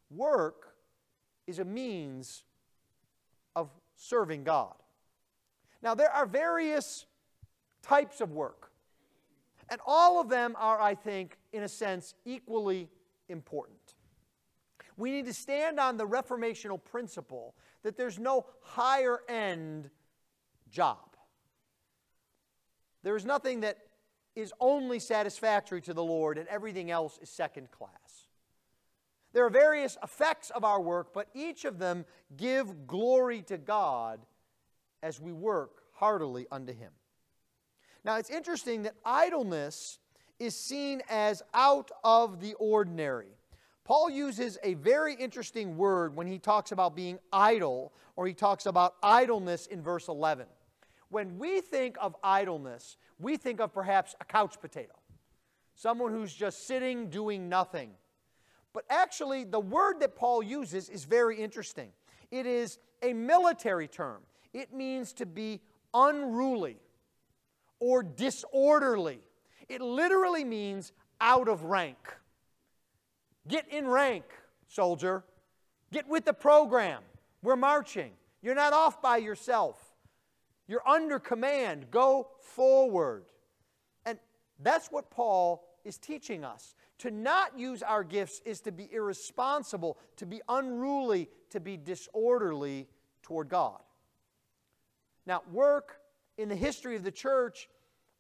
Work 0.09 0.75
is 1.47 1.59
a 1.59 1.67
means 1.67 2.45
of 3.55 3.69
serving 3.97 4.45
God. 4.45 4.73
Now, 5.83 5.95
there 5.95 6.11
are 6.11 6.25
various 6.25 7.05
types 7.83 8.23
of 8.23 8.33
work, 8.33 8.73
and 9.69 9.83
all 9.87 10.19
of 10.19 10.31
them 10.31 10.57
are, 10.59 10.81
I 10.81 10.95
think, 10.95 11.37
in 11.53 11.63
a 11.63 11.69
sense, 11.69 12.15
equally 12.25 12.89
important. 13.29 13.97
We 14.97 15.11
need 15.11 15.27
to 15.27 15.35
stand 15.35 15.81
on 15.81 15.97
the 15.97 16.07
reformational 16.07 16.83
principle 16.83 17.55
that 17.83 17.97
there's 17.97 18.19
no 18.19 18.47
higher 18.61 19.21
end 19.29 19.91
job. 20.71 21.17
There 23.03 23.17
is 23.17 23.25
nothing 23.25 23.61
that 23.61 23.79
is 24.35 24.53
only 24.61 24.99
satisfactory 24.99 25.81
to 25.83 25.95
the 25.95 26.05
Lord 26.05 26.39
and 26.39 26.49
everything 26.49 26.91
else 26.91 27.19
is 27.21 27.29
second 27.29 27.71
class. 27.71 28.29
There 29.33 29.47
are 29.47 29.51
various 29.51 29.97
effects 30.03 30.51
of 30.51 30.65
our 30.65 30.81
work, 30.81 31.13
but 31.15 31.29
each 31.35 31.65
of 31.65 31.79
them 31.79 32.05
give 32.37 32.87
glory 32.87 33.43
to 33.43 33.57
God 33.57 34.21
as 35.03 35.21
we 35.21 35.33
work 35.33 35.83
heartily 35.95 36.47
unto 36.51 36.73
Him. 36.73 36.93
Now, 38.05 38.17
it's 38.17 38.31
interesting 38.31 38.83
that 38.83 38.95
idleness 39.05 39.99
is 40.39 40.59
seen 40.59 41.03
as 41.09 41.43
out 41.55 41.91
of 42.05 42.41
the 42.41 42.55
ordinary. 42.55 43.39
Paul 43.85 44.11
uses 44.11 44.59
a 44.63 44.75
very 44.75 45.15
interesting 45.15 45.77
word 45.77 46.15
when 46.15 46.27
he 46.27 46.39
talks 46.39 46.71
about 46.73 46.95
being 46.95 47.19
idle, 47.33 47.93
or 48.15 48.27
he 48.27 48.35
talks 48.35 48.67
about 48.67 48.95
idleness 49.03 49.67
in 49.67 49.83
verse 49.83 50.09
11. 50.09 50.47
When 51.09 51.39
we 51.39 51.61
think 51.61 51.97
of 52.01 52.17
idleness, 52.23 52.97
we 53.19 53.37
think 53.37 53.61
of 53.61 53.75
perhaps 53.75 54.15
a 54.21 54.25
couch 54.25 54.61
potato, 54.61 54.95
someone 55.75 56.13
who's 56.13 56.33
just 56.33 56.67
sitting 56.67 57.11
doing 57.11 57.49
nothing. 57.49 57.91
But 58.73 58.85
actually, 58.89 59.45
the 59.45 59.61
word 59.61 60.01
that 60.01 60.17
Paul 60.17 60.43
uses 60.43 60.89
is 60.89 61.05
very 61.05 61.37
interesting. 61.37 61.91
It 62.31 62.47
is 62.47 62.79
a 63.03 63.13
military 63.13 63.89
term, 63.89 64.23
it 64.53 64.73
means 64.73 65.13
to 65.15 65.27
be 65.27 65.61
unruly 65.93 66.77
or 67.81 68.03
disorderly. 68.03 69.19
It 69.69 69.81
literally 69.81 70.45
means 70.45 70.93
out 71.21 71.49
of 71.49 71.65
rank. 71.65 71.97
Get 73.49 73.69
in 73.69 73.89
rank, 73.89 74.25
soldier. 74.69 75.25
Get 75.93 76.09
with 76.09 76.25
the 76.25 76.33
program. 76.33 77.03
We're 77.43 77.57
marching. 77.57 78.13
You're 78.41 78.55
not 78.55 78.73
off 78.73 79.03
by 79.03 79.19
yourself. 79.19 79.79
You're 80.69 80.87
under 80.89 81.19
command. 81.19 81.91
Go 81.91 82.29
forward. 82.41 83.25
And 84.07 84.19
that's 84.63 84.89
what 84.89 85.11
Paul 85.11 85.65
is 85.85 85.99
teaching 85.99 86.45
us. 86.45 86.75
To 86.99 87.11
not 87.11 87.59
use 87.59 87.83
our 87.83 88.05
gifts 88.05 88.41
is 88.45 88.61
to 88.61 88.73
be 88.73 88.89
irresponsible, 88.93 89.99
to 90.17 90.27
be 90.27 90.41
unruly, 90.49 91.29
to 91.51 91.59
be 91.59 91.77
disorderly 91.77 92.89
toward 93.23 93.49
God. 93.49 93.81
Now, 95.27 95.43
work 95.51 95.97
in 96.39 96.49
the 96.49 96.57
history 96.57 96.97
of 96.97 97.03
the 97.03 97.11
church 97.11 97.69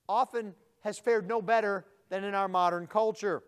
often 0.08 0.54
has 0.80 0.98
fared 0.98 1.28
no 1.28 1.40
better 1.40 1.86
than 2.08 2.24
in 2.24 2.34
our 2.34 2.48
modern 2.48 2.86
culture. 2.86 3.42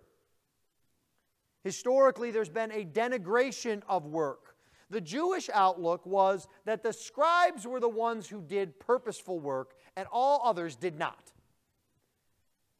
Historically, 1.65 2.31
there's 2.31 2.51
been 2.51 2.71
a 2.71 2.85
denigration 2.85 3.83
of 3.89 4.05
work. 4.05 4.55
The 4.91 5.01
Jewish 5.01 5.49
outlook 5.53 6.05
was 6.05 6.47
that 6.67 6.83
the 6.83 6.93
scribes 6.93 7.67
were 7.67 7.81
the 7.81 7.89
ones 7.89 8.29
who 8.29 8.43
did 8.43 8.79
purposeful 8.79 9.41
work 9.41 9.73
and 9.97 10.07
all 10.13 10.43
others 10.45 10.77
did 10.77 10.99
not. 10.99 11.33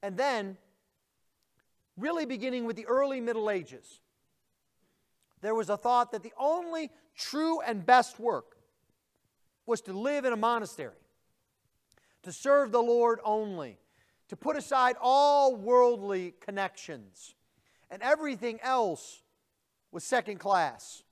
And 0.03 0.19
then, 0.19 0.59
really 1.97 2.27
beginning 2.27 2.67
with 2.67 2.77
the 2.77 2.87
early 2.87 3.23
Middle 3.23 3.49
Ages, 3.49 4.01
there 5.41 5.55
was 5.55 5.71
a 5.71 5.79
thought 5.79 6.13
that 6.13 6.23
the 6.23 6.33
only 6.39 6.91
true 7.17 7.63
and 7.63 7.87
best 7.87 8.21
work 8.21 8.59
was 9.65 9.81
to 9.83 9.95
live 9.95 10.27
in 10.27 10.35
a 10.35 10.37
monastery, 10.37 10.93
to 12.23 12.33
serve 12.33 12.71
the 12.71 12.83
Lord 12.83 13.19
only, 13.25 13.79
to 14.29 14.37
put 14.37 14.57
aside 14.57 14.97
all 15.01 15.57
worldly 15.57 16.35
connections 16.39 17.35
and 17.95 18.03
everything 18.03 18.59
else 18.61 19.23
was 19.93 20.03
second 20.03 20.39
class. 20.39 21.05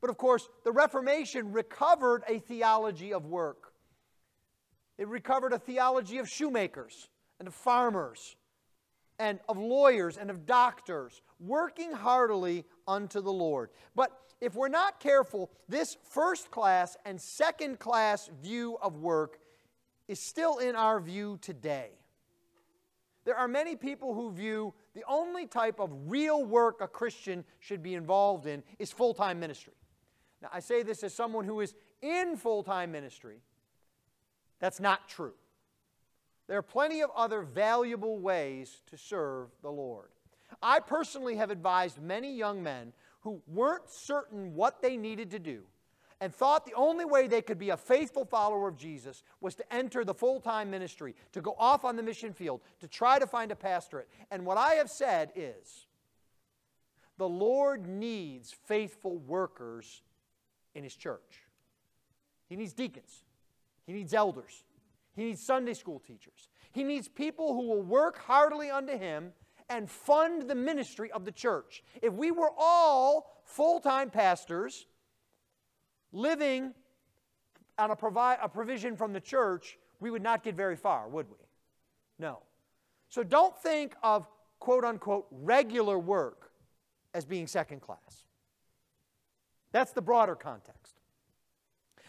But 0.00 0.08
of 0.08 0.16
course, 0.16 0.48
the 0.64 0.72
Reformation 0.72 1.52
recovered 1.52 2.24
a 2.26 2.38
theology 2.38 3.12
of 3.12 3.26
work. 3.26 3.74
It 4.96 5.06
recovered 5.06 5.52
a 5.52 5.58
theology 5.58 6.16
of 6.16 6.30
shoemakers 6.30 7.10
and 7.38 7.46
of 7.46 7.54
farmers 7.54 8.36
and 9.18 9.38
of 9.50 9.58
lawyers 9.58 10.16
and 10.16 10.30
of 10.30 10.46
doctors 10.46 11.20
working 11.38 11.92
heartily 11.92 12.64
unto 12.88 13.20
the 13.20 13.32
Lord. 13.32 13.68
But 13.94 14.12
if 14.40 14.54
we're 14.54 14.68
not 14.68 14.98
careful, 14.98 15.50
this 15.68 15.98
first 16.08 16.50
class 16.50 16.96
and 17.04 17.20
second 17.20 17.78
class 17.78 18.30
view 18.42 18.78
of 18.80 18.96
work 18.96 19.38
is 20.08 20.20
still 20.20 20.56
in 20.56 20.74
our 20.74 21.00
view 21.00 21.38
today. 21.42 21.90
There 23.26 23.36
are 23.36 23.46
many 23.46 23.76
people 23.76 24.14
who 24.14 24.32
view 24.32 24.72
the 24.94 25.04
only 25.08 25.46
type 25.46 25.78
of 25.78 25.90
real 26.06 26.44
work 26.44 26.80
a 26.80 26.88
Christian 26.88 27.44
should 27.58 27.82
be 27.82 27.94
involved 27.94 28.46
in 28.46 28.62
is 28.78 28.90
full 28.90 29.14
time 29.14 29.38
ministry. 29.38 29.74
Now, 30.42 30.48
I 30.52 30.60
say 30.60 30.82
this 30.82 31.02
as 31.02 31.14
someone 31.14 31.44
who 31.44 31.60
is 31.60 31.74
in 32.02 32.36
full 32.36 32.62
time 32.62 32.92
ministry. 32.92 33.38
That's 34.58 34.80
not 34.80 35.08
true. 35.08 35.34
There 36.48 36.58
are 36.58 36.62
plenty 36.62 37.00
of 37.02 37.10
other 37.14 37.42
valuable 37.42 38.18
ways 38.18 38.82
to 38.86 38.96
serve 38.96 39.50
the 39.62 39.70
Lord. 39.70 40.08
I 40.60 40.80
personally 40.80 41.36
have 41.36 41.50
advised 41.50 42.02
many 42.02 42.34
young 42.34 42.62
men 42.62 42.92
who 43.20 43.40
weren't 43.46 43.88
certain 43.88 44.54
what 44.54 44.82
they 44.82 44.96
needed 44.96 45.30
to 45.30 45.38
do 45.38 45.62
and 46.20 46.34
thought 46.34 46.66
the 46.66 46.74
only 46.74 47.04
way 47.04 47.26
they 47.26 47.40
could 47.40 47.58
be 47.58 47.70
a 47.70 47.76
faithful 47.76 48.24
follower 48.24 48.68
of 48.68 48.76
Jesus 48.76 49.22
was 49.40 49.54
to 49.54 49.74
enter 49.74 50.04
the 50.04 50.14
full 50.14 50.40
time 50.40 50.70
ministry, 50.70 51.14
to 51.32 51.40
go 51.40 51.54
off 51.58 51.84
on 51.84 51.96
the 51.96 52.02
mission 52.02 52.32
field, 52.32 52.60
to 52.80 52.88
try 52.88 53.18
to 53.18 53.26
find 53.26 53.50
a 53.50 53.56
pastorate. 53.56 54.08
And 54.30 54.44
what 54.44 54.58
I 54.58 54.74
have 54.74 54.90
said 54.90 55.32
is 55.34 55.86
the 57.16 57.28
Lord 57.28 57.86
needs 57.86 58.54
faithful 58.66 59.18
workers 59.18 60.02
in 60.74 60.84
His 60.84 60.94
church. 60.94 61.44
He 62.48 62.56
needs 62.56 62.72
deacons, 62.72 63.24
He 63.86 63.92
needs 63.92 64.12
elders, 64.12 64.64
He 65.16 65.24
needs 65.24 65.42
Sunday 65.42 65.74
school 65.74 66.00
teachers, 66.00 66.48
He 66.72 66.84
needs 66.84 67.08
people 67.08 67.54
who 67.54 67.68
will 67.68 67.82
work 67.82 68.18
heartily 68.18 68.70
unto 68.70 68.96
Him 68.98 69.32
and 69.70 69.88
fund 69.88 70.50
the 70.50 70.54
ministry 70.54 71.10
of 71.12 71.24
the 71.24 71.32
church. 71.32 71.82
If 72.02 72.12
we 72.12 72.30
were 72.32 72.50
all 72.58 73.40
full 73.44 73.80
time 73.80 74.10
pastors, 74.10 74.86
living 76.12 76.74
on 77.78 77.90
a, 77.90 77.96
provi- 77.96 78.38
a 78.42 78.48
provision 78.48 78.96
from 78.96 79.12
the 79.12 79.20
church, 79.20 79.78
we 80.00 80.10
would 80.10 80.22
not 80.22 80.42
get 80.42 80.54
very 80.54 80.76
far, 80.76 81.08
would 81.08 81.28
we? 81.28 81.36
No. 82.18 82.40
So 83.08 83.22
don't 83.22 83.56
think 83.56 83.94
of 84.02 84.26
quote 84.58 84.84
unquote 84.84 85.26
regular 85.30 85.98
work 85.98 86.52
as 87.14 87.24
being 87.24 87.46
second 87.46 87.80
class. 87.80 88.24
That's 89.72 89.92
the 89.92 90.02
broader 90.02 90.34
context. 90.34 91.00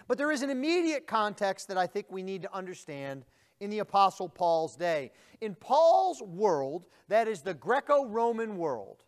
But 0.08 0.18
there 0.18 0.32
is 0.32 0.42
an 0.42 0.50
immediate 0.50 1.08
context 1.08 1.68
that 1.70 1.78
I 1.78 1.88
think 1.88 2.08
we 2.10 2.24
need 2.24 2.42
to 2.42 2.54
understand 2.54 3.24
in 3.60 3.70
the 3.70 3.80
Apostle 3.80 4.28
Paul's 4.28 4.76
day. 4.76 5.12
In 5.40 5.56
Paul's 5.56 6.22
world, 6.22 6.86
that 7.08 7.28
is 7.28 7.42
the 7.42 7.54
Greco 7.54 8.06
Roman 8.06 8.58
world, 8.58 9.04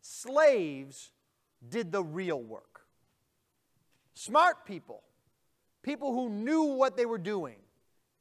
slaves 0.00 1.12
did 1.68 1.92
the 1.92 2.02
real 2.02 2.42
work. 2.42 2.71
Smart 4.14 4.66
people, 4.66 5.02
people 5.82 6.12
who 6.12 6.28
knew 6.28 6.62
what 6.62 6.96
they 6.96 7.06
were 7.06 7.18
doing, 7.18 7.56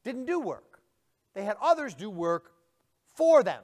didn't 0.03 0.25
do 0.25 0.39
work. 0.39 0.81
They 1.33 1.43
had 1.43 1.57
others 1.62 1.93
do 1.93 2.10
work 2.10 2.53
for 3.13 3.43
them. 3.43 3.63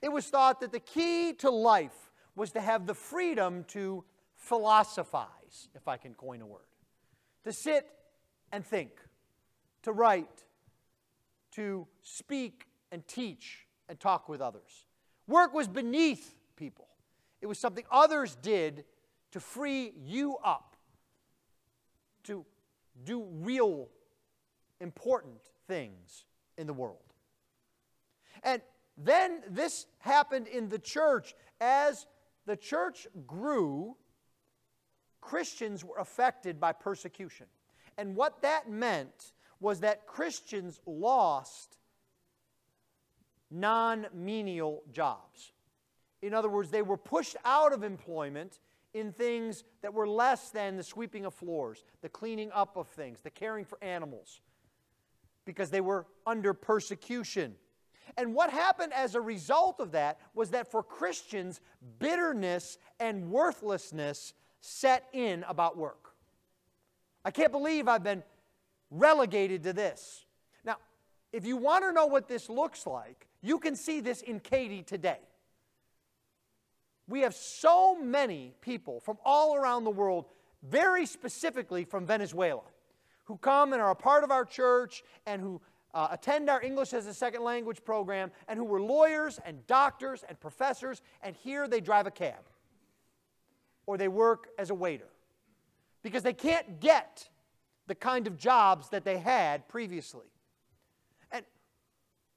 It 0.00 0.12
was 0.12 0.26
thought 0.26 0.60
that 0.60 0.72
the 0.72 0.80
key 0.80 1.32
to 1.38 1.50
life 1.50 2.10
was 2.36 2.52
to 2.52 2.60
have 2.60 2.86
the 2.86 2.94
freedom 2.94 3.64
to 3.68 4.04
philosophize, 4.36 5.68
if 5.74 5.88
I 5.88 5.96
can 5.96 6.14
coin 6.14 6.42
a 6.42 6.46
word, 6.46 6.60
to 7.44 7.52
sit 7.52 7.88
and 8.52 8.64
think, 8.64 8.90
to 9.82 9.92
write, 9.92 10.44
to 11.52 11.86
speak 12.02 12.66
and 12.90 13.06
teach 13.06 13.66
and 13.88 13.98
talk 13.98 14.28
with 14.28 14.40
others. 14.40 14.86
Work 15.26 15.54
was 15.54 15.68
beneath 15.68 16.34
people, 16.56 16.88
it 17.40 17.46
was 17.46 17.58
something 17.58 17.84
others 17.90 18.36
did 18.36 18.84
to 19.32 19.40
free 19.40 19.92
you 20.04 20.36
up 20.44 20.73
to 22.24 22.44
do 23.04 23.26
real 23.40 23.88
important 24.80 25.40
things 25.66 26.24
in 26.58 26.66
the 26.66 26.72
world. 26.72 26.98
And 28.42 28.62
then 28.96 29.42
this 29.48 29.86
happened 29.98 30.46
in 30.46 30.68
the 30.68 30.78
church. 30.78 31.34
As 31.60 32.06
the 32.46 32.56
church 32.56 33.06
grew, 33.26 33.96
Christians 35.20 35.84
were 35.84 35.98
affected 35.98 36.60
by 36.60 36.72
persecution. 36.72 37.46
And 37.96 38.14
what 38.14 38.42
that 38.42 38.70
meant 38.70 39.32
was 39.60 39.80
that 39.80 40.06
Christians 40.06 40.80
lost 40.86 41.78
non 43.50 44.06
menial 44.12 44.82
jobs. 44.92 45.52
In 46.20 46.34
other 46.34 46.48
words, 46.48 46.70
they 46.70 46.82
were 46.82 46.96
pushed 46.96 47.36
out 47.44 47.72
of 47.72 47.82
employment 47.82 48.58
in 48.94 49.12
things 49.12 49.64
that 49.82 49.92
were 49.92 50.08
less 50.08 50.50
than 50.50 50.76
the 50.76 50.82
sweeping 50.82 51.26
of 51.26 51.34
floors, 51.34 51.84
the 52.00 52.08
cleaning 52.08 52.50
up 52.52 52.76
of 52.76 52.88
things, 52.88 53.20
the 53.20 53.30
caring 53.30 53.64
for 53.64 53.76
animals, 53.82 54.40
because 55.44 55.70
they 55.70 55.80
were 55.80 56.06
under 56.26 56.54
persecution. 56.54 57.56
And 58.16 58.34
what 58.34 58.50
happened 58.50 58.92
as 58.94 59.14
a 59.14 59.20
result 59.20 59.80
of 59.80 59.92
that 59.92 60.20
was 60.34 60.50
that 60.50 60.70
for 60.70 60.82
Christians, 60.82 61.60
bitterness 61.98 62.78
and 63.00 63.30
worthlessness 63.30 64.32
set 64.60 65.04
in 65.12 65.44
about 65.48 65.76
work. 65.76 66.14
I 67.24 67.30
can't 67.30 67.52
believe 67.52 67.88
I've 67.88 68.04
been 68.04 68.22
relegated 68.90 69.64
to 69.64 69.72
this. 69.72 70.24
Now, 70.64 70.76
if 71.32 71.44
you 71.44 71.56
want 71.56 71.84
to 71.84 71.92
know 71.92 72.06
what 72.06 72.28
this 72.28 72.48
looks 72.48 72.86
like, 72.86 73.26
you 73.42 73.58
can 73.58 73.74
see 73.74 74.00
this 74.00 74.22
in 74.22 74.40
Katy 74.40 74.82
today. 74.82 75.18
We 77.06 77.20
have 77.20 77.34
so 77.34 77.94
many 77.94 78.54
people 78.60 79.00
from 79.00 79.18
all 79.24 79.56
around 79.56 79.84
the 79.84 79.90
world, 79.90 80.26
very 80.62 81.06
specifically 81.06 81.84
from 81.84 82.06
Venezuela, 82.06 82.62
who 83.24 83.36
come 83.36 83.72
and 83.72 83.82
are 83.82 83.90
a 83.90 83.96
part 83.96 84.24
of 84.24 84.30
our 84.30 84.44
church 84.44 85.02
and 85.26 85.40
who 85.40 85.60
uh, 85.92 86.08
attend 86.10 86.50
our 86.50 86.62
English 86.62 86.92
as 86.92 87.06
a 87.06 87.14
second 87.14 87.42
language 87.44 87.84
program 87.84 88.30
and 88.48 88.58
who 88.58 88.64
were 88.64 88.80
lawyers 88.80 89.38
and 89.44 89.66
doctors 89.66 90.24
and 90.28 90.38
professors, 90.40 91.02
and 91.22 91.36
here 91.36 91.68
they 91.68 91.80
drive 91.80 92.06
a 92.06 92.10
cab 92.10 92.48
or 93.86 93.96
they 93.96 94.08
work 94.08 94.48
as 94.58 94.70
a 94.70 94.74
waiter 94.74 95.08
because 96.02 96.22
they 96.22 96.32
can't 96.32 96.80
get 96.80 97.28
the 97.86 97.94
kind 97.94 98.26
of 98.26 98.36
jobs 98.36 98.88
that 98.90 99.04
they 99.04 99.18
had 99.18 99.68
previously. 99.68 100.26
And 101.30 101.44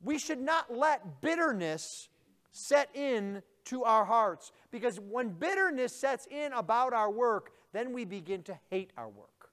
we 0.04 0.20
should 0.20 0.42
not 0.42 0.74
let 0.74 1.22
bitterness 1.22 2.10
set 2.52 2.90
in 2.94 3.42
to 3.68 3.84
our 3.84 4.06
hearts. 4.06 4.52
Because 4.72 5.00
when 5.00 5.30
bitterness 5.30 5.96
sets 5.96 6.28
in 6.28 6.54
about 6.54 6.94
our 6.94 7.12
work, 7.12 7.52
then 7.74 7.94
we 7.94 8.06
begin 8.06 8.44
to 8.44 8.58
hate 8.70 8.92
our 8.98 9.10
work. 9.10 9.52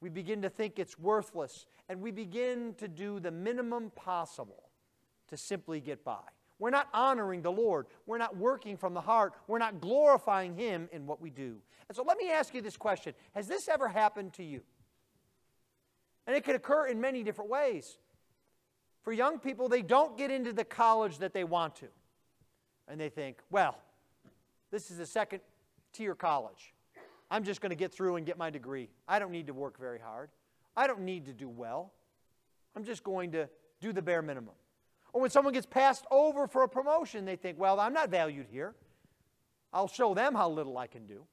We 0.00 0.08
begin 0.08 0.42
to 0.42 0.50
think 0.50 0.78
it's 0.78 0.98
worthless, 0.98 1.66
and 1.88 2.00
we 2.00 2.10
begin 2.10 2.74
to 2.78 2.88
do 2.88 3.18
the 3.18 3.30
minimum 3.30 3.90
possible 3.94 4.70
to 5.28 5.36
simply 5.36 5.80
get 5.80 6.04
by. 6.04 6.20
We're 6.58 6.70
not 6.70 6.88
honoring 6.94 7.42
the 7.42 7.52
Lord. 7.52 7.86
We're 8.06 8.18
not 8.18 8.36
working 8.36 8.76
from 8.76 8.94
the 8.94 9.00
heart. 9.00 9.34
We're 9.46 9.58
not 9.58 9.80
glorifying 9.80 10.54
Him 10.54 10.88
in 10.92 11.06
what 11.06 11.20
we 11.20 11.30
do. 11.30 11.56
And 11.88 11.96
so 11.96 12.02
let 12.02 12.18
me 12.18 12.30
ask 12.30 12.54
you 12.54 12.62
this 12.62 12.76
question 12.76 13.14
Has 13.32 13.46
this 13.46 13.68
ever 13.68 13.88
happened 13.88 14.34
to 14.34 14.44
you? 14.44 14.62
And 16.26 16.36
it 16.36 16.44
could 16.44 16.54
occur 16.54 16.86
in 16.86 17.00
many 17.00 17.22
different 17.22 17.50
ways. 17.50 17.98
For 19.02 19.12
young 19.12 19.38
people, 19.38 19.68
they 19.68 19.82
don't 19.82 20.18
get 20.18 20.30
into 20.30 20.52
the 20.52 20.64
college 20.64 21.18
that 21.18 21.32
they 21.32 21.44
want 21.44 21.76
to 21.76 21.86
and 22.88 23.00
they 23.00 23.08
think, 23.08 23.38
well, 23.50 23.76
this 24.70 24.90
is 24.90 24.98
a 24.98 25.06
second 25.06 25.40
tier 25.92 26.14
college. 26.14 26.74
I'm 27.30 27.44
just 27.44 27.60
going 27.60 27.70
to 27.70 27.76
get 27.76 27.92
through 27.92 28.16
and 28.16 28.26
get 28.26 28.38
my 28.38 28.50
degree. 28.50 28.88
I 29.08 29.18
don't 29.18 29.32
need 29.32 29.48
to 29.48 29.54
work 29.54 29.78
very 29.78 29.98
hard. 29.98 30.30
I 30.76 30.86
don't 30.86 31.00
need 31.00 31.26
to 31.26 31.32
do 31.32 31.48
well. 31.48 31.92
I'm 32.76 32.84
just 32.84 33.02
going 33.02 33.32
to 33.32 33.48
do 33.80 33.92
the 33.92 34.02
bare 34.02 34.22
minimum. 34.22 34.54
Or 35.12 35.22
when 35.22 35.30
someone 35.30 35.54
gets 35.54 35.66
passed 35.66 36.04
over 36.10 36.46
for 36.46 36.62
a 36.62 36.68
promotion, 36.68 37.24
they 37.24 37.36
think, 37.36 37.58
well, 37.58 37.80
I'm 37.80 37.94
not 37.94 38.10
valued 38.10 38.46
here. 38.50 38.74
I'll 39.72 39.88
show 39.88 40.14
them 40.14 40.34
how 40.34 40.48
little 40.50 40.76
I 40.78 40.86
can 40.86 41.06
do. 41.06 41.24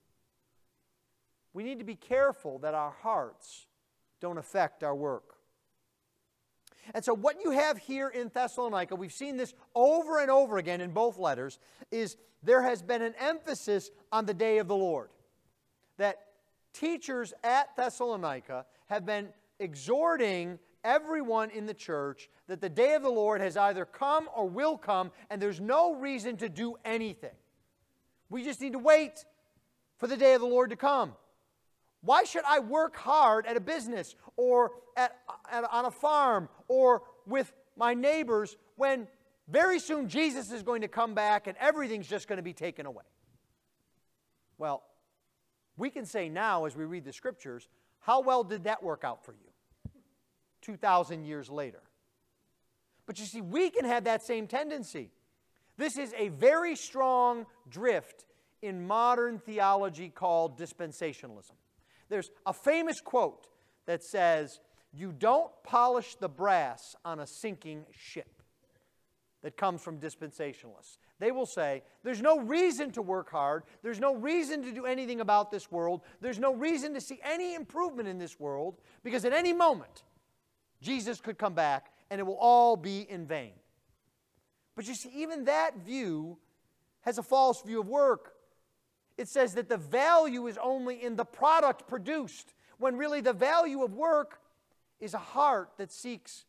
We 1.53 1.63
need 1.63 1.79
to 1.79 1.85
be 1.85 1.95
careful 1.95 2.59
that 2.59 2.73
our 2.73 2.91
hearts 3.01 3.67
don't 4.19 4.37
affect 4.37 4.83
our 4.83 4.95
work. 4.95 5.32
And 6.93 7.03
so, 7.03 7.13
what 7.13 7.37
you 7.43 7.51
have 7.51 7.77
here 7.77 8.09
in 8.09 8.29
Thessalonica, 8.33 8.95
we've 8.95 9.13
seen 9.13 9.37
this 9.37 9.53
over 9.75 10.19
and 10.19 10.29
over 10.29 10.57
again 10.57 10.81
in 10.81 10.91
both 10.91 11.17
letters, 11.17 11.59
is 11.91 12.17
there 12.41 12.61
has 12.61 12.81
been 12.81 13.01
an 13.01 13.13
emphasis 13.19 13.89
on 14.11 14.25
the 14.25 14.33
day 14.33 14.57
of 14.57 14.67
the 14.67 14.75
Lord. 14.75 15.09
That 15.97 16.19
teachers 16.73 17.33
at 17.43 17.75
Thessalonica 17.75 18.65
have 18.87 19.05
been 19.05 19.29
exhorting 19.59 20.59
everyone 20.83 21.49
in 21.51 21.65
the 21.65 21.73
church 21.73 22.29
that 22.47 22.59
the 22.59 22.69
day 22.69 22.93
of 22.93 23.03
the 23.03 23.09
Lord 23.09 23.41
has 23.41 23.55
either 23.55 23.85
come 23.85 24.27
or 24.35 24.47
will 24.47 24.77
come, 24.77 25.11
and 25.29 25.41
there's 25.41 25.61
no 25.61 25.95
reason 25.95 26.37
to 26.37 26.49
do 26.49 26.75
anything. 26.83 27.35
We 28.29 28.43
just 28.43 28.59
need 28.61 28.73
to 28.73 28.79
wait 28.79 29.25
for 29.97 30.07
the 30.07 30.17
day 30.17 30.33
of 30.33 30.41
the 30.41 30.47
Lord 30.47 30.71
to 30.71 30.75
come. 30.75 31.13
Why 32.03 32.25
should 32.25 32.43
I 32.45 32.59
work 32.59 32.97
hard 32.97 33.45
at 33.45 33.55
a 33.55 33.61
business 33.61 34.15
or 34.35 34.71
at, 34.97 35.15
at, 35.49 35.63
on 35.71 35.85
a 35.85 35.91
farm 35.91 36.49
or 36.67 37.03
with 37.25 37.53
my 37.77 37.93
neighbors 37.93 38.57
when 38.75 39.07
very 39.47 39.79
soon 39.79 40.09
Jesus 40.09 40.51
is 40.51 40.63
going 40.63 40.81
to 40.81 40.89
come 40.89 41.13
back 41.13 41.47
and 41.47 41.55
everything's 41.57 42.07
just 42.07 42.27
going 42.27 42.37
to 42.37 42.43
be 42.43 42.53
taken 42.53 42.85
away? 42.85 43.05
Well, 44.57 44.83
we 45.77 45.89
can 45.89 46.05
say 46.05 46.27
now 46.27 46.65
as 46.65 46.75
we 46.75 46.83
read 46.83 47.05
the 47.05 47.13
scriptures, 47.13 47.69
how 47.99 48.21
well 48.21 48.43
did 48.43 48.65
that 48.65 48.83
work 48.83 49.05
out 49.05 49.23
for 49.23 49.31
you 49.31 49.91
2,000 50.61 51.23
years 51.23 51.49
later? 51.49 51.81
But 53.05 53.17
you 53.17 53.25
see, 53.25 53.39
we 53.39 53.69
can 53.69 53.85
have 53.85 54.03
that 54.03 54.23
same 54.23 54.45
tendency. 54.47 55.09
This 55.77 55.97
is 55.97 56.13
a 56.17 56.27
very 56.29 56.75
strong 56.75 57.45
drift 57.69 58.25
in 58.61 58.85
modern 58.85 59.39
theology 59.39 60.09
called 60.09 60.59
dispensationalism. 60.59 61.51
There's 62.13 62.30
a 62.45 62.54
famous 62.54 63.02
quote 63.02 63.47
that 63.88 64.04
says, 64.04 64.60
You 64.93 65.12
don't 65.12 65.52
polish 65.63 66.13
the 66.13 66.30
brass 66.30 66.95
on 67.04 67.19
a 67.19 67.26
sinking 67.26 67.88
ship, 67.89 68.43
that 69.41 69.58
comes 69.58 69.82
from 69.82 69.99
dispensationalists. 69.99 70.99
They 71.17 71.32
will 71.32 71.47
say, 71.47 71.82
There's 72.04 72.21
no 72.21 72.38
reason 72.41 72.91
to 72.91 73.02
work 73.02 73.32
hard. 73.32 73.63
There's 73.82 73.99
no 73.99 74.13
reason 74.13 74.62
to 74.62 74.71
do 74.71 74.86
anything 74.86 75.21
about 75.21 75.49
this 75.49 75.71
world. 75.71 76.02
There's 76.21 76.38
no 76.38 76.54
reason 76.54 76.93
to 76.93 77.02
see 77.02 77.19
any 77.23 77.56
improvement 77.56 78.08
in 78.08 78.19
this 78.19 78.39
world 78.39 78.80
because 79.04 79.26
at 79.26 79.34
any 79.34 79.52
moment, 79.52 80.04
Jesus 80.84 81.19
could 81.19 81.39
come 81.39 81.56
back 81.56 81.91
and 82.12 82.19
it 82.19 82.26
will 82.26 82.38
all 82.39 82.78
be 82.78 83.08
in 83.10 83.26
vain. 83.26 83.54
But 84.76 84.88
you 84.88 84.93
see, 84.93 85.10
even 85.15 85.45
that 85.45 85.78
view 85.78 86.38
has 87.02 87.17
a 87.17 87.23
false 87.23 87.63
view 87.63 87.80
of 87.80 87.88
work. 87.88 88.34
It 89.17 89.28
says 89.28 89.54
that 89.56 89.69
the 89.69 89.78
value 89.78 90.47
is 90.47 90.58
only 90.62 91.04
in 91.04 91.15
the 91.15 91.26
product 91.26 91.88
produced, 91.88 92.54
when 92.78 92.97
really 92.97 93.21
the 93.21 93.34
value 93.34 93.84
of 93.84 93.93
work 93.93 94.39
is 94.99 95.13
a 95.13 95.19
heart 95.19 95.69
that 95.78 95.91
seeks 95.91 96.45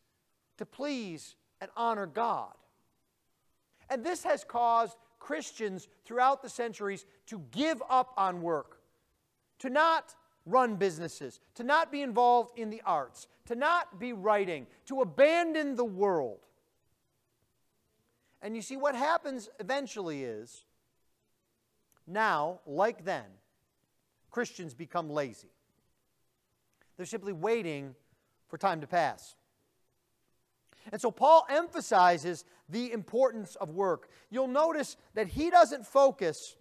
to 0.57 0.65
please 0.65 1.35
and 1.61 1.69
honor 1.77 2.07
God. 2.07 2.53
And 3.89 4.03
this 4.03 4.23
has 4.23 4.43
caused 4.43 4.97
Christians 5.19 5.87
throughout 6.05 6.41
the 6.41 6.49
centuries 6.49 7.05
to 7.27 7.41
give 7.51 7.81
up 7.89 8.13
on 8.17 8.41
work, 8.41 8.81
to 9.59 9.69
not 9.69 10.15
run 10.45 10.75
businesses, 10.75 11.39
to 11.55 11.63
not 11.63 11.91
be 11.91 12.01
involved 12.01 12.57
in 12.57 12.69
the 12.69 12.81
arts, 12.85 13.27
to 13.45 13.55
not 13.55 13.99
be 13.99 14.13
writing, 14.13 14.67
to 14.85 15.01
abandon 15.01 15.75
the 15.75 15.85
world. 15.85 16.39
And 18.41 18.55
you 18.55 18.61
see, 18.61 18.77
what 18.77 18.95
happens 18.95 19.49
eventually 19.59 20.23
is 20.23 20.65
now, 22.07 22.59
like 22.65 23.03
then, 23.03 23.25
Christians 24.31 24.73
become 24.73 25.09
lazy. 25.09 25.49
They're 26.97 27.05
simply 27.05 27.33
waiting 27.33 27.95
for 28.47 28.57
time 28.57 28.81
to 28.81 28.87
pass. 28.87 29.35
And 30.91 31.01
so 31.01 31.09
Paul 31.11 31.45
emphasizes 31.49 32.45
the 32.69 32.91
importance 32.91 33.55
of 33.55 33.71
work. 33.71 34.09
You'll 34.29 34.47
notice 34.47 34.97
that 35.13 35.27
he 35.27 35.49
doesn't 35.49 35.85
focus 35.85 36.55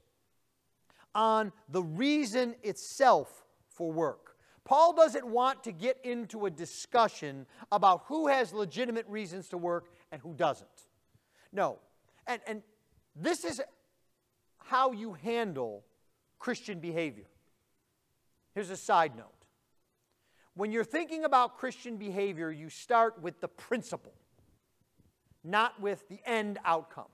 on 1.14 1.52
the 1.68 1.82
reason 1.82 2.54
itself 2.62 3.44
for 3.68 3.92
work. 3.92 4.36
Paul 4.64 4.94
doesn't 4.94 5.26
want 5.26 5.62
to 5.64 5.72
get 5.72 5.98
into 6.04 6.46
a 6.46 6.50
discussion 6.50 7.46
about 7.70 8.04
who 8.06 8.28
has 8.28 8.52
legitimate 8.52 9.06
reasons 9.08 9.48
to 9.50 9.58
work 9.58 9.90
and 10.10 10.22
who 10.22 10.32
doesn't. 10.32 10.68
No. 11.52 11.78
And, 12.26 12.40
and 12.46 12.62
this 13.14 13.44
is 13.44 13.60
how 14.64 14.92
you 14.92 15.14
handle 15.14 15.84
Christian 16.38 16.80
behavior. 16.80 17.26
Here's 18.54 18.70
a 18.70 18.76
side 18.76 19.16
note. 19.16 19.28
When 20.54 20.70
you're 20.70 20.84
thinking 20.84 21.24
about 21.24 21.58
Christian 21.58 21.96
behavior, 21.96 22.50
you 22.50 22.68
start 22.68 23.20
with 23.20 23.40
the 23.40 23.48
principle, 23.48 24.14
not 25.42 25.80
with 25.80 26.08
the 26.08 26.20
end 26.24 26.58
outcome. 26.64 27.08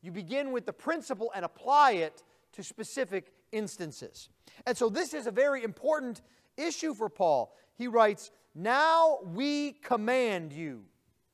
You 0.00 0.10
begin 0.10 0.52
with 0.52 0.64
the 0.64 0.72
principle 0.72 1.30
and 1.34 1.44
apply 1.44 1.92
it 1.92 2.22
to 2.52 2.62
specific 2.62 3.32
instances. 3.52 4.30
And 4.66 4.76
so 4.76 4.88
this 4.88 5.12
is 5.12 5.26
a 5.26 5.30
very 5.30 5.64
important 5.64 6.22
issue 6.56 6.94
for 6.94 7.08
Paul. 7.08 7.54
He 7.74 7.88
writes, 7.88 8.30
Now 8.54 9.18
we 9.22 9.72
command 9.72 10.52
you, 10.52 10.84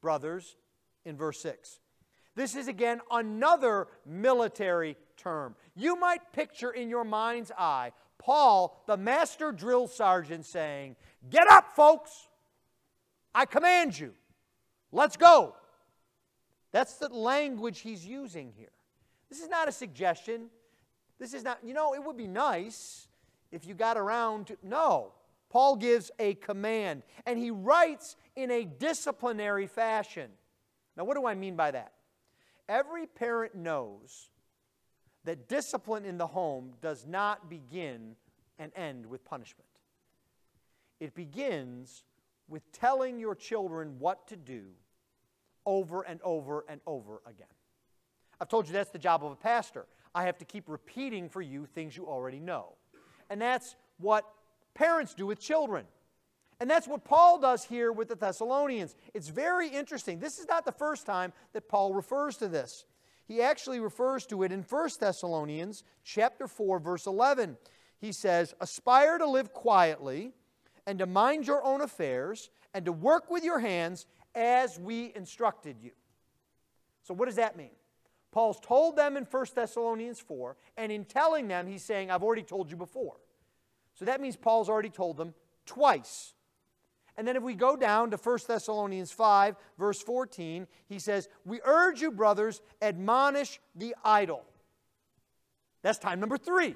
brothers, 0.00 0.56
in 1.04 1.16
verse 1.16 1.40
6. 1.40 1.78
This 2.34 2.56
is 2.56 2.68
again 2.68 3.00
another 3.10 3.88
military 4.04 4.96
term. 5.16 5.54
You 5.76 5.98
might 5.98 6.32
picture 6.32 6.70
in 6.70 6.88
your 6.88 7.04
mind's 7.04 7.52
eye 7.56 7.92
Paul, 8.24 8.82
the 8.86 8.96
master 8.96 9.52
drill 9.52 9.86
sergeant, 9.86 10.46
saying, 10.46 10.96
Get 11.28 11.46
up, 11.50 11.76
folks! 11.76 12.28
I 13.34 13.44
command 13.44 13.98
you. 13.98 14.14
Let's 14.92 15.16
go. 15.16 15.54
That's 16.72 16.94
the 16.94 17.08
language 17.08 17.80
he's 17.80 18.06
using 18.06 18.52
here. 18.56 18.70
This 19.28 19.40
is 19.40 19.48
not 19.48 19.68
a 19.68 19.72
suggestion. 19.72 20.46
This 21.18 21.34
is 21.34 21.44
not, 21.44 21.58
you 21.62 21.74
know, 21.74 21.94
it 21.94 22.02
would 22.02 22.16
be 22.16 22.26
nice 22.26 23.08
if 23.52 23.66
you 23.66 23.74
got 23.74 23.96
around 23.96 24.48
to. 24.48 24.56
No. 24.62 25.12
Paul 25.50 25.76
gives 25.76 26.10
a 26.18 26.34
command, 26.34 27.02
and 27.26 27.38
he 27.38 27.50
writes 27.50 28.16
in 28.34 28.50
a 28.50 28.64
disciplinary 28.64 29.66
fashion. 29.66 30.30
Now, 30.96 31.04
what 31.04 31.16
do 31.16 31.26
I 31.26 31.34
mean 31.34 31.56
by 31.56 31.72
that? 31.72 31.92
Every 32.68 33.06
parent 33.06 33.54
knows 33.54 34.30
that 35.24 35.48
discipline 35.48 36.04
in 36.04 36.18
the 36.18 36.26
home 36.26 36.72
does 36.80 37.06
not 37.06 37.48
begin 37.48 38.16
and 38.58 38.72
end 38.76 39.06
with 39.06 39.24
punishment. 39.24 39.68
It 41.00 41.14
begins 41.14 42.04
with 42.48 42.70
telling 42.72 43.18
your 43.18 43.34
children 43.34 43.96
what 43.98 44.28
to 44.28 44.36
do 44.36 44.64
over 45.66 46.02
and 46.02 46.20
over 46.22 46.64
and 46.68 46.80
over 46.86 47.22
again. 47.26 47.46
I've 48.40 48.48
told 48.48 48.66
you 48.66 48.72
that's 48.72 48.90
the 48.90 48.98
job 48.98 49.24
of 49.24 49.32
a 49.32 49.36
pastor. 49.36 49.86
I 50.14 50.24
have 50.24 50.38
to 50.38 50.44
keep 50.44 50.68
repeating 50.68 51.28
for 51.28 51.40
you 51.40 51.66
things 51.66 51.96
you 51.96 52.06
already 52.06 52.40
know. 52.40 52.74
And 53.30 53.40
that's 53.40 53.76
what 53.98 54.24
parents 54.74 55.14
do 55.14 55.26
with 55.26 55.40
children. 55.40 55.86
And 56.60 56.70
that's 56.70 56.86
what 56.86 57.04
Paul 57.04 57.38
does 57.38 57.64
here 57.64 57.92
with 57.92 58.08
the 58.08 58.14
Thessalonians. 58.14 58.94
It's 59.12 59.28
very 59.28 59.68
interesting. 59.68 60.18
This 60.18 60.38
is 60.38 60.46
not 60.46 60.64
the 60.64 60.72
first 60.72 61.04
time 61.04 61.32
that 61.52 61.68
Paul 61.68 61.92
refers 61.94 62.36
to 62.38 62.48
this. 62.48 62.84
He 63.26 63.42
actually 63.42 63.80
refers 63.80 64.26
to 64.26 64.42
it 64.42 64.52
in 64.52 64.62
1 64.62 65.00
Thessalonians 65.00 65.82
chapter 66.04 66.46
4 66.46 66.78
verse 66.78 67.06
11. 67.06 67.56
He 67.98 68.12
says, 68.12 68.54
"Aspire 68.60 69.18
to 69.18 69.26
live 69.26 69.52
quietly 69.52 70.32
and 70.86 70.98
to 70.98 71.06
mind 71.06 71.46
your 71.46 71.64
own 71.64 71.80
affairs 71.80 72.50
and 72.72 72.84
to 72.84 72.92
work 72.92 73.30
with 73.30 73.42
your 73.42 73.60
hands 73.60 74.06
as 74.34 74.78
we 74.78 75.12
instructed 75.14 75.80
you." 75.80 75.92
So 77.02 77.14
what 77.14 77.26
does 77.26 77.36
that 77.36 77.56
mean? 77.56 77.74
Paul's 78.30 78.58
told 78.58 78.96
them 78.96 79.16
in 79.16 79.24
1 79.24 79.54
Thessalonians 79.54 80.18
4, 80.18 80.56
and 80.76 80.90
in 80.90 81.04
telling 81.04 81.46
them, 81.46 81.68
he's 81.68 81.84
saying, 81.84 82.10
I've 82.10 82.24
already 82.24 82.42
told 82.42 82.68
you 82.68 82.76
before. 82.76 83.20
So 83.94 84.04
that 84.06 84.20
means 84.20 84.34
Paul's 84.34 84.68
already 84.68 84.90
told 84.90 85.16
them 85.16 85.34
twice. 85.66 86.33
And 87.16 87.26
then 87.28 87.36
if 87.36 87.42
we 87.42 87.54
go 87.54 87.76
down 87.76 88.10
to 88.10 88.16
1 88.16 88.38
Thessalonians 88.48 89.12
5, 89.12 89.56
verse 89.78 90.00
14, 90.00 90.66
he 90.88 90.98
says, 90.98 91.28
We 91.44 91.60
urge 91.64 92.00
you, 92.00 92.10
brothers, 92.10 92.60
admonish 92.82 93.60
the 93.74 93.94
idle. 94.04 94.42
That's 95.82 95.98
time 95.98 96.18
number 96.18 96.38
three. 96.38 96.74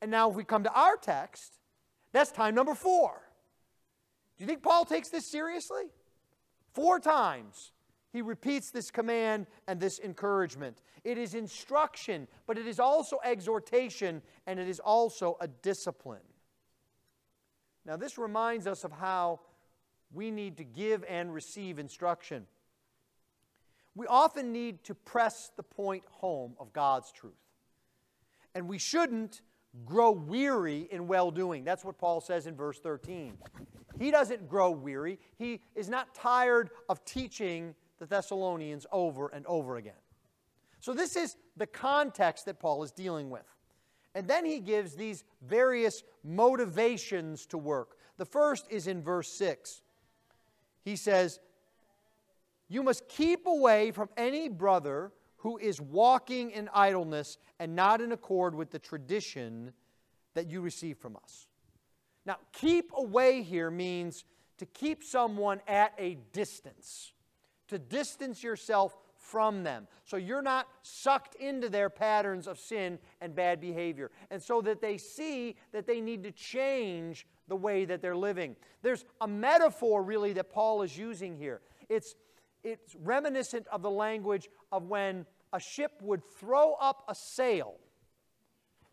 And 0.00 0.10
now 0.10 0.30
if 0.30 0.36
we 0.36 0.44
come 0.44 0.64
to 0.64 0.72
our 0.72 0.96
text, 0.96 1.58
that's 2.12 2.32
time 2.32 2.54
number 2.54 2.74
four. 2.74 3.20
Do 4.38 4.44
you 4.44 4.46
think 4.46 4.62
Paul 4.62 4.84
takes 4.84 5.10
this 5.10 5.26
seriously? 5.26 5.82
Four 6.72 6.98
times 6.98 7.72
he 8.12 8.22
repeats 8.22 8.70
this 8.70 8.90
command 8.90 9.46
and 9.68 9.78
this 9.78 10.00
encouragement. 10.00 10.80
It 11.04 11.18
is 11.18 11.34
instruction, 11.34 12.26
but 12.46 12.58
it 12.58 12.66
is 12.66 12.80
also 12.80 13.18
exhortation, 13.24 14.22
and 14.46 14.58
it 14.58 14.68
is 14.68 14.80
also 14.80 15.36
a 15.40 15.48
discipline. 15.48 16.20
Now, 17.84 17.96
this 17.96 18.18
reminds 18.18 18.66
us 18.66 18.84
of 18.84 18.92
how 18.92 19.40
we 20.12 20.30
need 20.30 20.56
to 20.58 20.64
give 20.64 21.04
and 21.08 21.32
receive 21.32 21.78
instruction. 21.78 22.46
We 23.94 24.06
often 24.06 24.52
need 24.52 24.84
to 24.84 24.94
press 24.94 25.50
the 25.56 25.62
point 25.62 26.04
home 26.10 26.54
of 26.58 26.72
God's 26.72 27.10
truth. 27.12 27.34
And 28.54 28.68
we 28.68 28.78
shouldn't 28.78 29.40
grow 29.84 30.10
weary 30.10 30.88
in 30.90 31.06
well 31.06 31.30
doing. 31.30 31.64
That's 31.64 31.84
what 31.84 31.98
Paul 31.98 32.20
says 32.20 32.46
in 32.46 32.56
verse 32.56 32.78
13. 32.80 33.38
He 33.98 34.10
doesn't 34.10 34.48
grow 34.48 34.70
weary, 34.70 35.18
he 35.36 35.60
is 35.74 35.88
not 35.88 36.14
tired 36.14 36.70
of 36.88 37.04
teaching 37.04 37.74
the 37.98 38.06
Thessalonians 38.06 38.86
over 38.90 39.28
and 39.28 39.44
over 39.46 39.76
again. 39.76 39.92
So, 40.80 40.94
this 40.94 41.16
is 41.16 41.36
the 41.56 41.66
context 41.66 42.46
that 42.46 42.58
Paul 42.58 42.82
is 42.82 42.90
dealing 42.90 43.28
with. 43.28 43.44
And 44.14 44.26
then 44.26 44.44
he 44.44 44.58
gives 44.58 44.94
these 44.94 45.24
various 45.42 46.02
motivations 46.24 47.46
to 47.46 47.58
work. 47.58 47.96
The 48.16 48.24
first 48.24 48.66
is 48.70 48.86
in 48.86 49.02
verse 49.02 49.32
6. 49.32 49.82
He 50.84 50.96
says, 50.96 51.38
You 52.68 52.82
must 52.82 53.08
keep 53.08 53.46
away 53.46 53.92
from 53.92 54.08
any 54.16 54.48
brother 54.48 55.12
who 55.38 55.56
is 55.58 55.80
walking 55.80 56.50
in 56.50 56.68
idleness 56.74 57.38
and 57.58 57.74
not 57.74 58.00
in 58.00 58.12
accord 58.12 58.54
with 58.54 58.70
the 58.70 58.78
tradition 58.78 59.72
that 60.34 60.50
you 60.50 60.60
receive 60.60 60.98
from 60.98 61.16
us. 61.16 61.46
Now, 62.26 62.36
keep 62.52 62.90
away 62.94 63.42
here 63.42 63.70
means 63.70 64.24
to 64.58 64.66
keep 64.66 65.02
someone 65.02 65.60
at 65.66 65.94
a 65.98 66.18
distance, 66.32 67.12
to 67.68 67.78
distance 67.78 68.42
yourself 68.42 68.94
from 69.30 69.62
them. 69.62 69.86
So 70.04 70.16
you're 70.16 70.42
not 70.42 70.66
sucked 70.82 71.36
into 71.36 71.68
their 71.68 71.88
patterns 71.88 72.48
of 72.48 72.58
sin 72.58 72.98
and 73.20 73.34
bad 73.34 73.60
behavior. 73.60 74.10
And 74.30 74.42
so 74.42 74.60
that 74.62 74.80
they 74.80 74.98
see 74.98 75.56
that 75.72 75.86
they 75.86 76.00
need 76.00 76.24
to 76.24 76.32
change 76.32 77.26
the 77.46 77.54
way 77.56 77.84
that 77.84 78.02
they're 78.02 78.16
living. 78.16 78.56
There's 78.82 79.04
a 79.20 79.28
metaphor, 79.28 80.02
really, 80.02 80.32
that 80.32 80.50
Paul 80.50 80.82
is 80.82 80.98
using 80.98 81.36
here. 81.36 81.60
It's, 81.88 82.16
it's 82.64 82.96
reminiscent 82.96 83.66
of 83.68 83.82
the 83.82 83.90
language 83.90 84.48
of 84.72 84.88
when 84.88 85.26
a 85.52 85.60
ship 85.60 85.92
would 86.02 86.22
throw 86.24 86.74
up 86.74 87.04
a 87.08 87.14
sail 87.14 87.76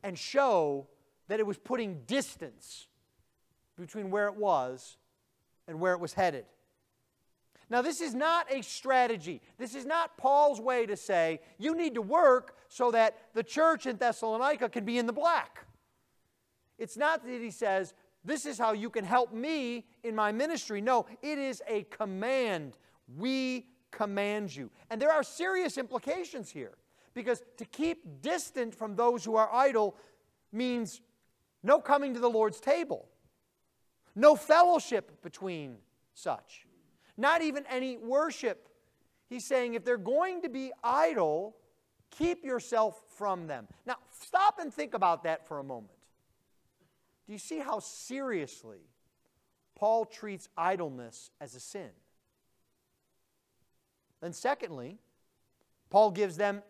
and 0.04 0.18
show 0.18 0.88
that 1.28 1.40
it 1.40 1.46
was 1.46 1.58
putting 1.58 2.02
distance 2.06 2.88
between 3.80 4.10
where 4.12 4.28
it 4.28 4.36
was 4.36 4.98
and 5.68 5.80
where 5.80 5.94
it 5.94 6.00
was 6.00 6.14
headed. 6.14 6.46
Now, 7.70 7.82
this 7.82 8.00
is 8.00 8.16
not 8.16 8.52
a 8.52 8.62
strategy. 8.62 9.42
This 9.58 9.76
is 9.76 9.86
not 9.86 10.18
Paul's 10.18 10.62
way 10.62 10.86
to 10.86 10.96
say, 10.96 11.42
you 11.58 11.76
need 11.76 11.96
to 11.96 12.02
work 12.02 12.56
so 12.70 12.92
that 12.92 13.18
the 13.34 13.44
church 13.44 13.86
in 13.86 13.98
Thessalonica 13.98 14.70
can 14.70 14.86
be 14.86 14.98
in 14.98 15.06
the 15.06 15.14
black. 15.14 15.66
It's 16.78 16.96
not 16.96 17.26
that 17.26 17.42
he 17.42 17.52
says, 17.52 17.94
this 18.24 18.46
is 18.46 18.58
how 18.58 18.72
you 18.74 18.90
can 18.90 19.04
help 19.04 19.34
me 19.34 19.86
in 20.04 20.16
my 20.16 20.32
ministry. 20.32 20.80
No, 20.80 21.08
it 21.22 21.38
is 21.38 21.62
a 21.68 21.84
command. 21.84 22.78
We 23.18 23.68
command 23.92 24.56
you. 24.56 24.70
And 24.90 25.02
there 25.02 25.12
are 25.12 25.24
serious 25.24 25.78
implications 25.78 26.50
here 26.50 26.78
because 27.14 27.42
to 27.58 27.66
keep 27.66 28.22
distant 28.22 28.76
from 28.76 28.96
those 28.96 29.26
who 29.26 29.36
are 29.36 29.52
idle 29.54 29.98
means 30.54 31.02
no 31.64 31.80
coming 31.80 32.14
to 32.14 32.20
the 32.20 32.30
Lord's 32.30 32.60
table, 32.60 33.10
no 34.16 34.36
fellowship 34.36 35.22
between 35.22 35.78
such 36.14 36.67
not 37.18 37.42
even 37.42 37.66
any 37.70 37.98
worship. 37.98 38.70
He's 39.28 39.46
saying 39.46 39.74
if 39.74 39.84
they're 39.84 39.98
going 39.98 40.42
to 40.44 40.50
be 40.50 40.72
idle, 40.84 41.56
keep 42.12 42.46
yourself 42.46 43.02
from 43.18 43.48
them. 43.48 43.68
Now, 43.86 43.96
stop 44.12 44.60
and 44.60 44.74
think 44.74 44.94
about 44.94 45.24
that 45.24 45.48
for 45.48 45.60
a 45.60 45.64
moment. 45.64 45.92
Do 47.26 47.34
you 47.34 47.40
see 47.40 47.60
how 47.60 47.80
seriously 47.80 48.80
Paul 49.76 50.06
treats 50.06 50.48
idleness 50.58 51.32
as 51.42 51.56
a 51.56 51.60
sin? 51.60 51.90
Then, 54.22 54.34
secondly, 54.34 54.98
Paul 55.90 56.12
gives 56.12 56.38
them 56.38 56.64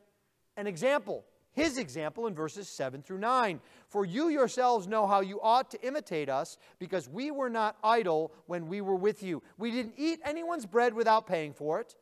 an 0.57 0.67
example 0.67 1.25
his 1.57 1.79
example 1.79 2.27
in 2.27 2.35
verses 2.35 2.69
7 2.69 3.01
through 3.01 3.17
9. 3.17 3.59
For 3.87 4.05
you 4.05 4.29
yourselves 4.29 4.87
know 4.87 5.07
how 5.07 5.21
you 5.21 5.41
ought 5.41 5.71
to 5.71 5.81
imitate 5.81 6.29
us, 6.29 6.55
because 6.77 7.09
we 7.09 7.31
were 7.31 7.49
not 7.49 7.75
idle 7.83 8.31
when 8.45 8.67
we 8.67 8.79
were 8.79 8.95
with 8.95 9.23
you. 9.23 9.41
We 9.57 9.71
didn't 9.71 9.95
eat 9.97 10.19
anyone's 10.23 10.67
bread 10.67 10.93
without 10.93 11.25
paying 11.25 11.53
for 11.53 11.79
it. 11.79 11.95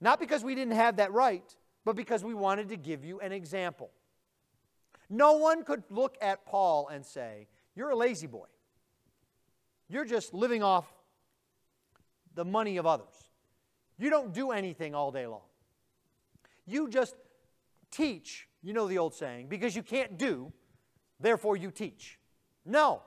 Not 0.00 0.20
because 0.20 0.44
we 0.44 0.54
didn't 0.54 0.74
have 0.74 0.98
that 0.98 1.12
right, 1.12 1.42
but 1.84 1.96
because 1.96 2.22
we 2.22 2.34
wanted 2.34 2.68
to 2.68 2.76
give 2.76 3.04
you 3.04 3.18
an 3.18 3.32
example. 3.32 3.90
No 5.10 5.32
one 5.32 5.64
could 5.64 5.82
look 5.90 6.16
at 6.22 6.46
Paul 6.46 6.86
and 6.86 7.04
say, 7.04 7.48
You're 7.74 7.90
a 7.90 7.96
lazy 7.96 8.28
boy. 8.28 8.46
You're 9.88 10.04
just 10.04 10.32
living 10.32 10.62
off 10.62 10.86
the 12.36 12.44
money 12.44 12.76
of 12.76 12.86
others. 12.86 13.32
You 13.98 14.08
don't 14.08 14.32
do 14.32 14.52
anything 14.52 14.94
all 14.94 15.10
day 15.10 15.26
long. 15.26 15.42
You 16.64 16.88
just 16.88 17.16
teach, 17.90 18.48
you 18.62 18.72
know 18.72 18.86
the 18.86 18.98
old 18.98 19.14
saying, 19.14 19.48
because 19.48 19.74
you 19.74 19.82
can't 19.82 20.18
do, 20.18 20.52
therefore 21.20 21.56
you 21.56 21.70
teach. 21.70 22.18
No. 22.64 23.02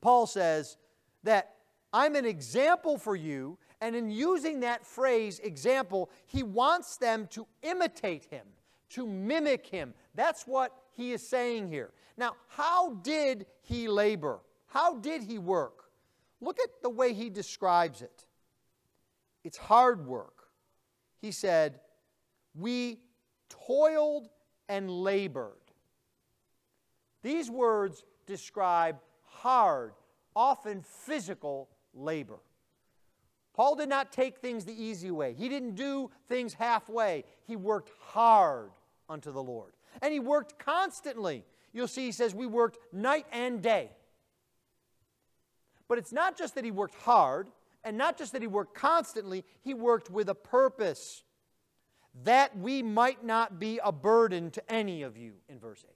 Paul 0.00 0.26
says 0.26 0.76
that 1.22 1.54
I'm 1.92 2.16
an 2.16 2.24
example 2.24 2.98
for 2.98 3.14
you, 3.14 3.58
and 3.80 3.94
in 3.94 4.10
using 4.10 4.60
that 4.60 4.86
phrase, 4.86 5.38
example, 5.40 6.10
he 6.26 6.42
wants 6.42 6.96
them 6.96 7.26
to 7.32 7.46
imitate 7.62 8.24
him, 8.24 8.46
to 8.90 9.06
mimic 9.06 9.66
him. 9.66 9.94
That's 10.14 10.46
what 10.46 10.72
he 10.92 11.12
is 11.12 11.26
saying 11.26 11.68
here. 11.68 11.92
Now, 12.16 12.36
how 12.48 12.94
did 12.94 13.46
he 13.62 13.88
labor? 13.88 14.40
How 14.66 14.98
did 14.98 15.22
he 15.22 15.38
work? 15.38 15.84
Look 16.40 16.58
at 16.60 16.82
the 16.82 16.90
way 16.90 17.12
he 17.12 17.30
describes 17.30 18.02
it. 18.02 18.24
It's 19.44 19.58
hard 19.58 20.06
work. 20.06 20.44
He 21.20 21.30
said, 21.30 21.80
We 22.54 23.00
toiled 23.66 24.28
and 24.68 24.90
labored. 24.90 25.52
These 27.22 27.50
words 27.50 28.04
describe 28.26 28.98
hard, 29.24 29.92
often 30.34 30.82
physical 30.82 31.68
labor. 31.94 32.38
Paul 33.54 33.76
did 33.76 33.88
not 33.88 34.12
take 34.12 34.38
things 34.38 34.64
the 34.64 34.72
easy 34.72 35.10
way. 35.10 35.34
He 35.34 35.48
didn't 35.48 35.74
do 35.74 36.10
things 36.28 36.54
halfway. 36.54 37.24
He 37.44 37.54
worked 37.54 37.90
hard 38.00 38.70
unto 39.08 39.30
the 39.30 39.42
Lord. 39.42 39.72
And 40.00 40.12
he 40.12 40.20
worked 40.20 40.58
constantly. 40.58 41.44
You'll 41.72 41.88
see 41.88 42.06
he 42.06 42.12
says 42.12 42.34
we 42.34 42.46
worked 42.46 42.78
night 42.92 43.26
and 43.30 43.62
day. 43.62 43.90
But 45.86 45.98
it's 45.98 46.12
not 46.12 46.38
just 46.38 46.54
that 46.54 46.64
he 46.64 46.70
worked 46.70 46.94
hard, 46.94 47.50
and 47.84 47.98
not 47.98 48.16
just 48.16 48.32
that 48.32 48.40
he 48.40 48.48
worked 48.48 48.74
constantly, 48.74 49.44
he 49.60 49.74
worked 49.74 50.08
with 50.08 50.28
a 50.28 50.34
purpose 50.34 51.22
that 52.24 52.56
we 52.58 52.82
might 52.82 53.24
not 53.24 53.58
be 53.58 53.80
a 53.82 53.92
burden 53.92 54.50
to 54.50 54.72
any 54.72 55.02
of 55.02 55.16
you, 55.16 55.34
in 55.48 55.58
verse 55.58 55.84
8. 55.88 55.90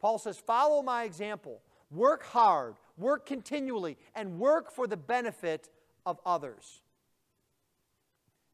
Paul 0.00 0.18
says, 0.18 0.38
Follow 0.38 0.82
my 0.82 1.04
example, 1.04 1.62
work 1.90 2.24
hard, 2.24 2.76
work 2.96 3.26
continually, 3.26 3.96
and 4.14 4.38
work 4.38 4.70
for 4.70 4.86
the 4.86 4.96
benefit 4.96 5.70
of 6.04 6.18
others. 6.26 6.82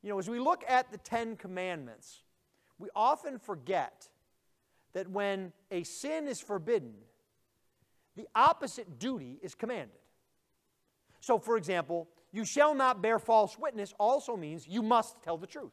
You 0.02 0.10
know, 0.10 0.18
as 0.18 0.28
we 0.28 0.38
look 0.38 0.64
at 0.68 0.92
the 0.92 0.98
Ten 0.98 1.36
Commandments, 1.36 2.22
we 2.78 2.88
often 2.94 3.38
forget 3.38 4.08
that 4.92 5.10
when 5.10 5.52
a 5.70 5.82
sin 5.82 6.28
is 6.28 6.40
forbidden, 6.40 6.94
the 8.16 8.28
opposite 8.34 8.98
duty 8.98 9.38
is 9.42 9.54
commanded. 9.54 9.98
So, 11.20 11.38
for 11.38 11.56
example, 11.56 12.08
you 12.32 12.44
shall 12.44 12.74
not 12.74 13.02
bear 13.02 13.18
false 13.18 13.58
witness 13.58 13.92
also 13.98 14.36
means 14.36 14.66
you 14.66 14.82
must 14.82 15.22
tell 15.22 15.36
the 15.36 15.46
truth. 15.46 15.72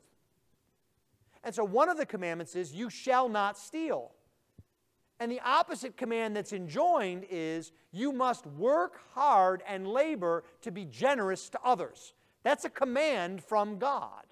And 1.43 1.53
so 1.53 1.63
one 1.63 1.89
of 1.89 1.97
the 1.97 2.05
commandments 2.05 2.55
is, 2.55 2.73
You 2.73 2.89
shall 2.89 3.29
not 3.29 3.57
steal. 3.57 4.11
And 5.19 5.31
the 5.31 5.41
opposite 5.41 5.97
command 5.97 6.35
that's 6.35 6.53
enjoined 6.53 7.25
is, 7.29 7.71
You 7.91 8.11
must 8.11 8.45
work 8.45 8.99
hard 9.13 9.61
and 9.67 9.87
labor 9.87 10.43
to 10.61 10.71
be 10.71 10.85
generous 10.85 11.49
to 11.49 11.59
others. 11.63 12.13
That's 12.43 12.65
a 12.65 12.69
command 12.69 13.43
from 13.43 13.77
God. 13.77 14.25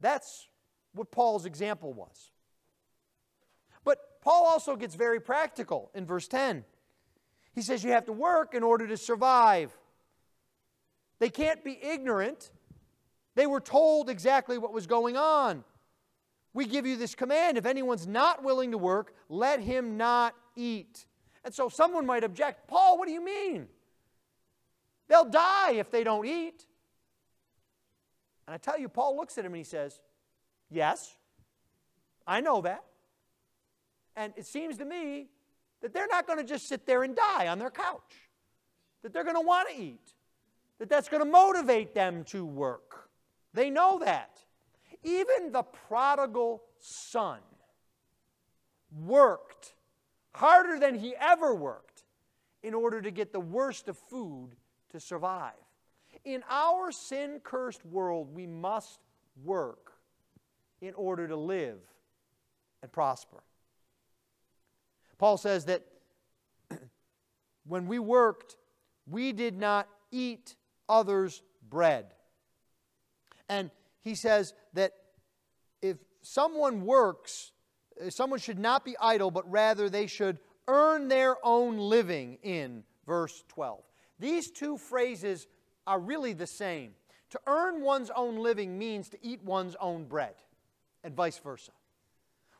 That's 0.00 0.48
what 0.94 1.10
Paul's 1.10 1.46
example 1.46 1.92
was. 1.92 2.30
But 3.84 4.20
Paul 4.22 4.46
also 4.46 4.76
gets 4.76 4.94
very 4.94 5.20
practical 5.20 5.90
in 5.94 6.06
verse 6.06 6.28
10. 6.28 6.64
He 7.52 7.62
says 7.62 7.84
you 7.84 7.90
have 7.90 8.06
to 8.06 8.12
work 8.12 8.54
in 8.54 8.62
order 8.62 8.86
to 8.86 8.96
survive. 8.96 9.76
They 11.18 11.28
can't 11.28 11.62
be 11.62 11.78
ignorant 11.82 12.50
they 13.40 13.46
were 13.46 13.60
told 13.60 14.10
exactly 14.10 14.58
what 14.58 14.74
was 14.74 14.86
going 14.86 15.16
on. 15.16 15.64
We 16.52 16.66
give 16.66 16.84
you 16.84 16.98
this 16.98 17.14
command 17.14 17.56
if 17.56 17.64
anyone's 17.64 18.06
not 18.06 18.44
willing 18.44 18.72
to 18.72 18.76
work, 18.76 19.14
let 19.30 19.60
him 19.60 19.96
not 19.96 20.34
eat. 20.56 21.06
And 21.42 21.54
so 21.54 21.70
someone 21.70 22.04
might 22.04 22.22
object, 22.22 22.68
Paul, 22.68 22.98
what 22.98 23.08
do 23.08 23.14
you 23.14 23.24
mean? 23.24 23.66
They'll 25.08 25.24
die 25.24 25.72
if 25.72 25.90
they 25.90 26.04
don't 26.04 26.26
eat. 26.26 26.66
And 28.46 28.52
I 28.52 28.58
tell 28.58 28.78
you, 28.78 28.90
Paul 28.90 29.16
looks 29.16 29.38
at 29.38 29.46
him 29.46 29.52
and 29.52 29.58
he 29.58 29.64
says, 29.64 29.98
Yes, 30.70 31.16
I 32.26 32.42
know 32.42 32.60
that. 32.60 32.84
And 34.16 34.34
it 34.36 34.44
seems 34.44 34.76
to 34.76 34.84
me 34.84 35.28
that 35.80 35.94
they're 35.94 36.08
not 36.08 36.26
going 36.26 36.40
to 36.40 36.44
just 36.44 36.68
sit 36.68 36.84
there 36.84 37.04
and 37.04 37.16
die 37.16 37.48
on 37.48 37.58
their 37.58 37.70
couch, 37.70 38.28
that 39.02 39.14
they're 39.14 39.24
going 39.24 39.36
to 39.36 39.40
want 39.40 39.70
to 39.70 39.82
eat, 39.82 40.12
that 40.78 40.90
that's 40.90 41.08
going 41.08 41.24
to 41.24 41.30
motivate 41.30 41.94
them 41.94 42.22
to 42.24 42.44
work. 42.44 43.09
They 43.54 43.70
know 43.70 43.98
that. 44.04 44.38
Even 45.02 45.52
the 45.52 45.62
prodigal 45.62 46.62
son 46.78 47.40
worked 48.92 49.74
harder 50.34 50.78
than 50.78 50.94
he 50.94 51.14
ever 51.16 51.54
worked 51.54 52.04
in 52.62 52.74
order 52.74 53.00
to 53.00 53.10
get 53.10 53.32
the 53.32 53.40
worst 53.40 53.88
of 53.88 53.96
food 53.96 54.50
to 54.90 55.00
survive. 55.00 55.52
In 56.24 56.42
our 56.50 56.92
sin 56.92 57.40
cursed 57.42 57.84
world, 57.86 58.34
we 58.34 58.46
must 58.46 59.00
work 59.42 59.92
in 60.80 60.94
order 60.94 61.26
to 61.28 61.36
live 61.36 61.78
and 62.82 62.92
prosper. 62.92 63.42
Paul 65.18 65.36
says 65.36 65.66
that 65.66 65.84
when 67.66 67.86
we 67.86 67.98
worked, 67.98 68.56
we 69.06 69.32
did 69.32 69.58
not 69.58 69.88
eat 70.10 70.56
others' 70.88 71.42
bread. 71.68 72.14
And 73.50 73.72
he 74.00 74.14
says 74.14 74.54
that 74.74 74.92
if 75.82 75.98
someone 76.22 76.86
works, 76.86 77.50
uh, 78.00 78.08
someone 78.08 78.38
should 78.38 78.60
not 78.60 78.84
be 78.84 78.96
idle, 79.00 79.32
but 79.32 79.50
rather 79.50 79.90
they 79.90 80.06
should 80.06 80.38
earn 80.68 81.08
their 81.08 81.36
own 81.44 81.76
living 81.76 82.38
in 82.44 82.84
verse 83.06 83.42
12. 83.48 83.82
These 84.20 84.52
two 84.52 84.78
phrases 84.78 85.48
are 85.84 85.98
really 85.98 86.32
the 86.32 86.46
same. 86.46 86.92
To 87.30 87.40
earn 87.48 87.82
one's 87.82 88.10
own 88.14 88.36
living 88.36 88.78
means 88.78 89.08
to 89.08 89.18
eat 89.20 89.42
one's 89.42 89.74
own 89.80 90.04
bread, 90.04 90.34
and 91.02 91.14
vice 91.14 91.38
versa. 91.38 91.72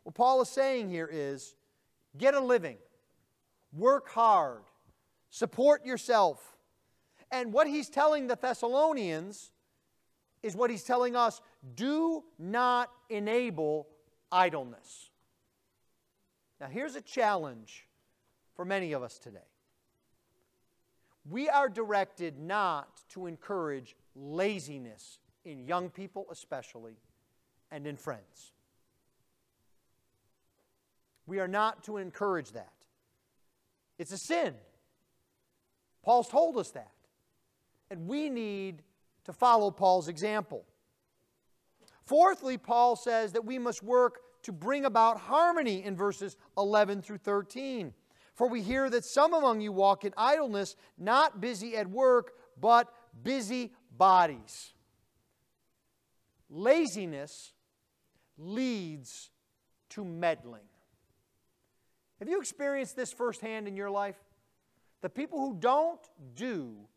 What 0.02 0.16
Paul 0.16 0.42
is 0.42 0.48
saying 0.48 0.88
here 0.88 1.08
is 1.10 1.54
get 2.18 2.34
a 2.34 2.40
living, 2.40 2.78
work 3.72 4.08
hard, 4.08 4.62
support 5.30 5.86
yourself. 5.86 6.56
And 7.30 7.52
what 7.52 7.68
he's 7.68 7.88
telling 7.88 8.26
the 8.26 8.34
Thessalonians 8.34 9.52
is 10.42 10.56
what 10.56 10.70
he's 10.70 10.82
telling 10.82 11.16
us 11.16 11.40
do 11.74 12.24
not 12.38 12.90
enable 13.08 13.86
idleness. 14.32 15.10
Now, 16.60 16.68
here's 16.68 16.94
a 16.94 17.00
challenge 17.00 17.86
for 18.54 18.64
many 18.64 18.92
of 18.92 19.02
us 19.02 19.18
today. 19.18 19.38
We 21.28 21.48
are 21.48 21.68
directed 21.68 22.38
not 22.38 23.00
to 23.10 23.26
encourage 23.26 23.96
laziness 24.14 25.18
in 25.44 25.64
young 25.66 25.90
people, 25.90 26.26
especially, 26.30 26.96
and 27.70 27.86
in 27.86 27.96
friends. 27.96 28.52
We 31.26 31.38
are 31.38 31.48
not 31.48 31.84
to 31.84 31.98
encourage 31.98 32.52
that. 32.52 32.72
It's 33.98 34.12
a 34.12 34.18
sin. 34.18 34.54
Paul's 36.02 36.28
told 36.28 36.56
us 36.56 36.70
that. 36.70 36.90
And 37.90 38.06
we 38.06 38.30
need 38.30 38.82
to 39.30 39.38
follow 39.38 39.70
Paul's 39.70 40.08
example. 40.08 40.64
Fourthly, 42.02 42.58
Paul 42.58 42.96
says 42.96 43.32
that 43.32 43.44
we 43.44 43.58
must 43.58 43.82
work 43.82 44.18
to 44.42 44.52
bring 44.52 44.84
about 44.84 45.20
harmony 45.20 45.84
in 45.84 45.96
verses 45.96 46.36
11 46.58 47.02
through 47.02 47.18
13. 47.18 47.94
For 48.34 48.48
we 48.48 48.62
hear 48.62 48.90
that 48.90 49.04
some 49.04 49.32
among 49.32 49.60
you 49.60 49.70
walk 49.70 50.04
in 50.04 50.12
idleness, 50.16 50.74
not 50.98 51.40
busy 51.40 51.76
at 51.76 51.88
work, 51.88 52.32
but 52.60 52.92
busy 53.22 53.72
bodies. 53.96 54.72
Laziness 56.48 57.52
leads 58.36 59.30
to 59.90 60.04
meddling. 60.04 60.64
Have 62.18 62.28
you 62.28 62.40
experienced 62.40 62.96
this 62.96 63.12
firsthand 63.12 63.68
in 63.68 63.76
your 63.76 63.90
life? 63.90 64.16
The 65.02 65.08
people 65.08 65.38
who 65.38 65.54
don't 65.54 66.00
do 66.34 66.88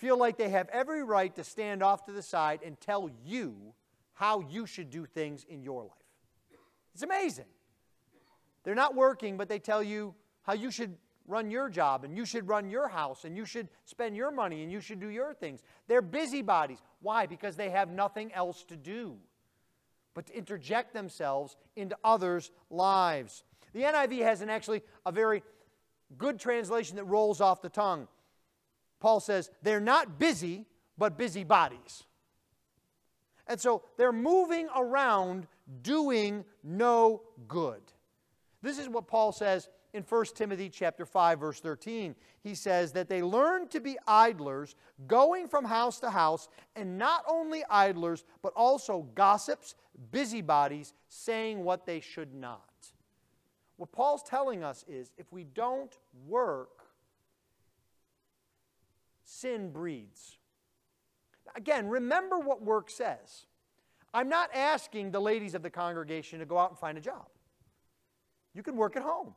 feel 0.00 0.18
like 0.18 0.38
they 0.38 0.48
have 0.48 0.68
every 0.70 1.04
right 1.04 1.34
to 1.36 1.44
stand 1.44 1.82
off 1.82 2.06
to 2.06 2.12
the 2.12 2.22
side 2.22 2.60
and 2.64 2.80
tell 2.80 3.10
you 3.22 3.74
how 4.14 4.40
you 4.40 4.64
should 4.64 4.90
do 4.90 5.04
things 5.04 5.44
in 5.48 5.62
your 5.62 5.82
life. 5.82 5.92
It's 6.94 7.02
amazing. 7.02 7.44
They're 8.64 8.74
not 8.74 8.94
working, 8.94 9.36
but 9.36 9.48
they 9.48 9.58
tell 9.58 9.82
you 9.82 10.14
how 10.42 10.54
you 10.54 10.70
should 10.70 10.96
run 11.26 11.50
your 11.50 11.68
job 11.68 12.04
and 12.04 12.16
you 12.16 12.24
should 12.24 12.48
run 12.48 12.70
your 12.70 12.88
house 12.88 13.24
and 13.24 13.36
you 13.36 13.44
should 13.44 13.68
spend 13.84 14.16
your 14.16 14.30
money 14.30 14.62
and 14.62 14.72
you 14.72 14.80
should 14.80 15.00
do 15.00 15.08
your 15.08 15.34
things. 15.34 15.62
They're 15.86 16.02
busybodies. 16.02 16.78
Why? 17.02 17.26
Because 17.26 17.56
they 17.56 17.70
have 17.70 17.90
nothing 17.90 18.32
else 18.32 18.64
to 18.64 18.76
do 18.76 19.18
but 20.14 20.26
to 20.26 20.36
interject 20.36 20.94
themselves 20.94 21.56
into 21.76 21.96
others' 22.02 22.50
lives. 22.70 23.44
The 23.74 23.82
NIV 23.82 24.22
has 24.22 24.40
an 24.40 24.50
actually 24.50 24.82
a 25.04 25.12
very 25.12 25.42
good 26.18 26.40
translation 26.40 26.96
that 26.96 27.04
rolls 27.04 27.40
off 27.40 27.62
the 27.62 27.68
tongue. 27.68 28.08
Paul 29.00 29.20
says, 29.20 29.50
they're 29.62 29.80
not 29.80 30.18
busy, 30.18 30.66
but 30.96 31.18
busybodies. 31.18 32.04
And 33.46 33.60
so 33.60 33.82
they're 33.96 34.12
moving 34.12 34.68
around 34.76 35.48
doing 35.82 36.44
no 36.62 37.22
good. 37.48 37.80
This 38.62 38.78
is 38.78 38.88
what 38.88 39.08
Paul 39.08 39.32
says 39.32 39.68
in 39.92 40.02
1 40.02 40.24
Timothy 40.34 40.68
chapter 40.68 41.04
5 41.04 41.40
verse 41.40 41.60
13. 41.60 42.14
He 42.42 42.54
says 42.54 42.92
that 42.92 43.08
they 43.08 43.22
learn 43.22 43.68
to 43.68 43.80
be 43.80 43.98
idlers, 44.06 44.76
going 45.06 45.48
from 45.48 45.64
house 45.64 45.98
to 46.00 46.10
house, 46.10 46.48
and 46.76 46.96
not 46.98 47.24
only 47.28 47.64
idlers, 47.68 48.24
but 48.42 48.52
also 48.54 49.08
gossips, 49.14 49.74
busybodies, 50.12 50.94
saying 51.08 51.64
what 51.64 51.86
they 51.86 52.00
should 52.00 52.34
not. 52.34 52.62
What 53.76 53.92
Paul's 53.92 54.22
telling 54.22 54.62
us 54.62 54.84
is 54.88 55.12
if 55.16 55.32
we 55.32 55.44
don't 55.44 55.96
work, 56.28 56.79
sin 59.30 59.70
breeds. 59.70 60.38
Again, 61.54 61.88
remember 61.88 62.38
what 62.38 62.62
work 62.62 62.90
says. 62.90 63.46
I'm 64.12 64.28
not 64.28 64.50
asking 64.54 65.12
the 65.12 65.20
ladies 65.20 65.54
of 65.54 65.62
the 65.62 65.70
congregation 65.70 66.40
to 66.40 66.44
go 66.44 66.58
out 66.58 66.70
and 66.70 66.78
find 66.78 66.98
a 66.98 67.00
job. 67.00 67.26
You 68.54 68.62
can 68.62 68.76
work 68.76 68.96
at 68.96 69.02
home. 69.02 69.34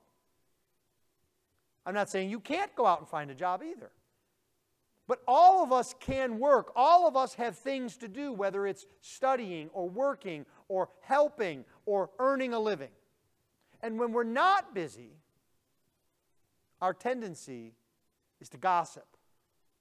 I'm 1.86 1.94
not 1.94 2.10
saying 2.10 2.30
you 2.30 2.40
can't 2.40 2.74
go 2.76 2.86
out 2.86 3.00
and 3.00 3.08
find 3.08 3.30
a 3.30 3.36
job 3.36 3.62
either. 3.64 3.92
But 5.08 5.22
all 5.28 5.64
of 5.64 5.72
us 5.72 5.94
can 6.00 6.40
work. 6.40 6.72
All 6.76 7.08
of 7.08 7.16
us 7.16 7.36
have 7.36 7.58
things 7.58 7.98
to 7.98 8.08
do, 8.08 8.34
whether 8.34 8.66
it's 8.66 8.86
studying 9.02 9.70
or 9.74 9.88
working 9.90 10.46
or 10.70 10.90
helping 11.02 11.66
or 11.86 12.10
earning 12.20 12.54
a 12.54 12.60
living. 12.60 12.92
And 13.82 14.00
when 14.00 14.12
we're 14.12 14.24
not 14.24 14.74
busy, 14.74 15.12
our 16.82 16.94
tendency 16.94 17.74
is 18.40 18.50
to 18.50 18.58
gossip 18.58 19.13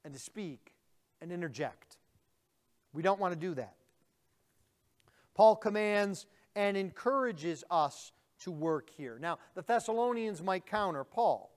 and 0.05 0.13
to 0.15 0.21
speak 0.21 0.75
and 1.21 1.33
interject. 1.33 1.99
We 2.93 3.03
don't 3.03 3.21
want 3.21 3.35
to 3.35 3.41
do 3.41 3.55
that. 3.55 3.75
Paul 5.35 5.57
commands 5.57 6.27
and 6.55 6.77
encourages 6.77 7.65
us 7.71 8.13
to 8.41 8.51
work 8.51 8.91
here. 8.97 9.19
Now, 9.21 9.39
the 9.55 9.63
Thessalonians 9.63 10.43
might 10.43 10.67
counter 10.67 11.05
Paul. 11.05 11.51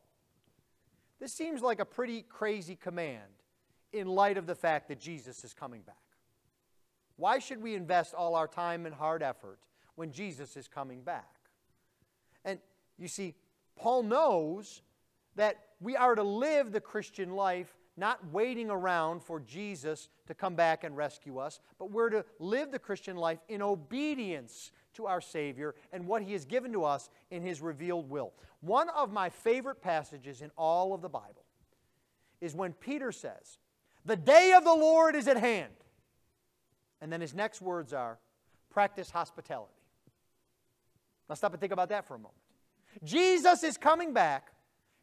This 1.20 1.34
seems 1.34 1.62
like 1.62 1.80
a 1.80 1.86
pretty 1.86 2.22
crazy 2.22 2.76
command 2.76 3.22
in 3.92 4.08
light 4.08 4.38
of 4.38 4.46
the 4.46 4.56
fact 4.56 4.88
that 4.90 5.00
Jesus 5.00 5.44
is 5.44 5.54
coming 5.54 5.82
back. 5.82 5.96
Why 7.18 7.40
should 7.40 7.62
we 7.62 7.76
invest 7.76 8.14
all 8.14 8.36
our 8.36 8.48
time 8.48 8.86
and 8.86 8.94
hard 8.94 9.24
effort 9.24 9.60
when 9.96 10.12
Jesus 10.12 10.58
is 10.58 10.68
coming 10.68 11.02
back? 11.02 11.30
And 12.44 12.60
you 12.98 13.08
see, 13.08 13.36
Paul 13.76 14.04
knows 14.04 14.82
that 15.36 15.58
we 15.80 15.96
are 15.96 16.16
to 16.16 16.24
live 16.24 16.72
the 16.72 16.82
Christian 16.82 17.32
life 17.36 17.74
not 17.98 18.32
waiting 18.32 18.70
around 18.70 19.24
for 19.24 19.40
Jesus 19.40 20.10
to 20.28 20.34
come 20.34 20.56
back 20.56 20.84
and 20.84 20.98
rescue 20.98 21.38
us, 21.38 21.60
but 21.80 21.92
we're 21.92 22.10
to 22.10 22.26
live 22.40 22.72
the 22.72 22.80
Christian 22.80 23.16
life 23.16 23.40
in 23.48 23.62
obedience 23.62 24.72
to 24.96 25.06
our 25.06 25.22
Savior 25.22 25.76
and 25.92 26.06
what 26.06 26.22
He 26.22 26.34
has 26.34 26.46
given 26.46 26.72
to 26.74 26.84
us 26.84 27.10
in 27.32 27.42
His 27.42 27.62
revealed 27.62 28.10
will. 28.10 28.34
One 28.62 28.90
of 28.90 29.12
my 29.12 29.30
favorite 29.30 29.82
passages 29.82 30.42
in 30.42 30.52
all 30.58 30.94
of 30.94 31.02
the 31.02 31.10
Bible 31.10 31.46
is 32.42 32.56
when 32.56 32.74
Peter 32.74 33.12
says, 33.12 33.60
The 34.06 34.16
day 34.16 34.54
of 34.54 34.64
the 34.64 34.74
Lord 34.74 35.16
is 35.16 35.28
at 35.28 35.38
hand. 35.38 35.74
And 37.02 37.12
then 37.12 37.22
his 37.22 37.34
next 37.34 37.62
words 37.62 37.94
are, 37.94 38.18
Practice 38.70 39.10
hospitality. 39.10 39.72
Now 41.30 41.36
stop 41.36 41.54
and 41.54 41.62
think 41.62 41.72
about 41.72 41.90
that 41.90 42.08
for 42.08 42.16
a 42.16 42.18
moment. 42.18 42.36
Jesus 43.04 43.64
is 43.64 43.78
coming 43.78 44.14
back. 44.14 44.52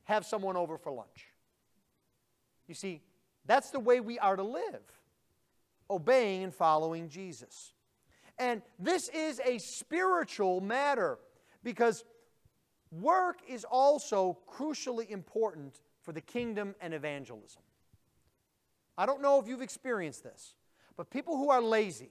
Have 0.05 0.27
someone 0.27 0.57
over 0.57 0.79
for 0.79 0.93
lunch. 0.93 1.32
You 2.73 2.77
see, 2.77 3.03
that's 3.45 3.69
the 3.69 3.81
way 3.81 4.01
we 4.01 4.19
are 4.19 4.35
to 4.35 4.43
live, 4.43 4.81
obeying 5.91 6.43
and 6.43 6.55
following 6.55 7.11
Jesus. 7.11 7.75
And 8.39 8.63
this 8.79 9.11
is 9.11 9.43
a 9.45 9.59
spiritual 9.59 10.63
matter 10.63 11.19
because 11.63 12.03
work 12.91 13.41
is 13.47 13.65
also 13.65 14.39
crucially 14.51 15.11
important 15.11 15.83
for 16.01 16.13
the 16.13 16.23
kingdom 16.23 16.75
and 16.81 16.95
evangelism. 16.95 17.61
I 18.97 19.05
don't 19.05 19.21
know 19.21 19.39
if 19.39 19.47
you've 19.47 19.61
experienced 19.61 20.23
this, 20.23 20.55
but 20.97 21.11
people 21.11 21.37
who 21.37 21.51
are 21.51 21.61
lazy 21.61 22.09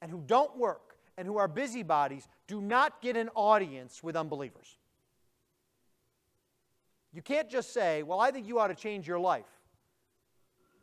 and 0.00 0.10
who 0.10 0.20
don't 0.26 0.58
work 0.58 0.96
and 1.16 1.28
who 1.28 1.36
are 1.36 1.46
busybodies 1.46 2.26
do 2.48 2.60
not 2.60 3.00
get 3.00 3.16
an 3.16 3.28
audience 3.36 4.02
with 4.02 4.16
unbelievers. 4.16 4.78
You 7.12 7.22
can't 7.22 7.48
just 7.48 7.72
say, 7.72 8.02
Well, 8.02 8.18
I 8.18 8.32
think 8.32 8.48
you 8.48 8.58
ought 8.58 8.66
to 8.66 8.74
change 8.74 9.06
your 9.06 9.20
life 9.20 9.61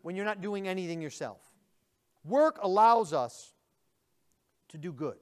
when 0.02 0.16
you're 0.16 0.26
not 0.26 0.42
doing 0.42 0.68
anything 0.68 1.02
yourself. 1.02 1.42
Work 2.24 2.60
allows 2.62 3.14
us 3.14 3.54
to 4.70 4.78
do 4.78 4.92
good. 4.92 5.18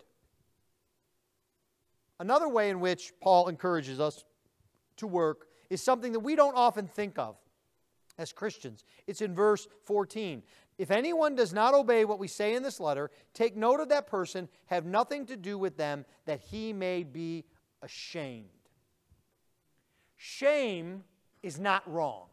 Another 2.20 2.50
way 2.50 2.70
in 2.70 2.80
which 2.80 3.14
Paul 3.22 3.48
encourages 3.48 4.00
us 4.00 4.24
to 4.98 5.08
work 5.08 5.48
is 5.70 5.82
something 5.82 6.14
that 6.14 6.20
we 6.20 6.36
don't 6.36 6.56
often 6.56 6.88
think 6.88 7.20
of 7.20 7.38
as 8.18 8.34
Christians. 8.34 8.84
It's 9.06 9.22
in 9.22 9.36
verse 9.36 9.68
14. 9.86 10.42
If 10.78 10.92
anyone 10.92 11.36
does 11.36 11.54
not 11.54 11.74
obey 11.74 12.06
what 12.06 12.20
we 12.20 12.28
say 12.28 12.56
in 12.56 12.64
this 12.64 12.80
letter, 12.80 13.12
take 13.34 13.56
note 13.56 13.80
of 13.80 13.90
that 13.90 14.08
person, 14.08 14.48
have 14.68 14.86
nothing 14.86 15.26
to 15.28 15.36
do 15.36 15.58
with 15.58 15.78
them, 15.78 16.06
that 16.26 16.40
he 16.40 16.74
may 16.74 17.04
be 17.04 17.46
ashamed. 17.82 18.46
Shame 20.16 21.04
is 21.44 21.60
not 21.60 21.90
wrong. 21.92 22.28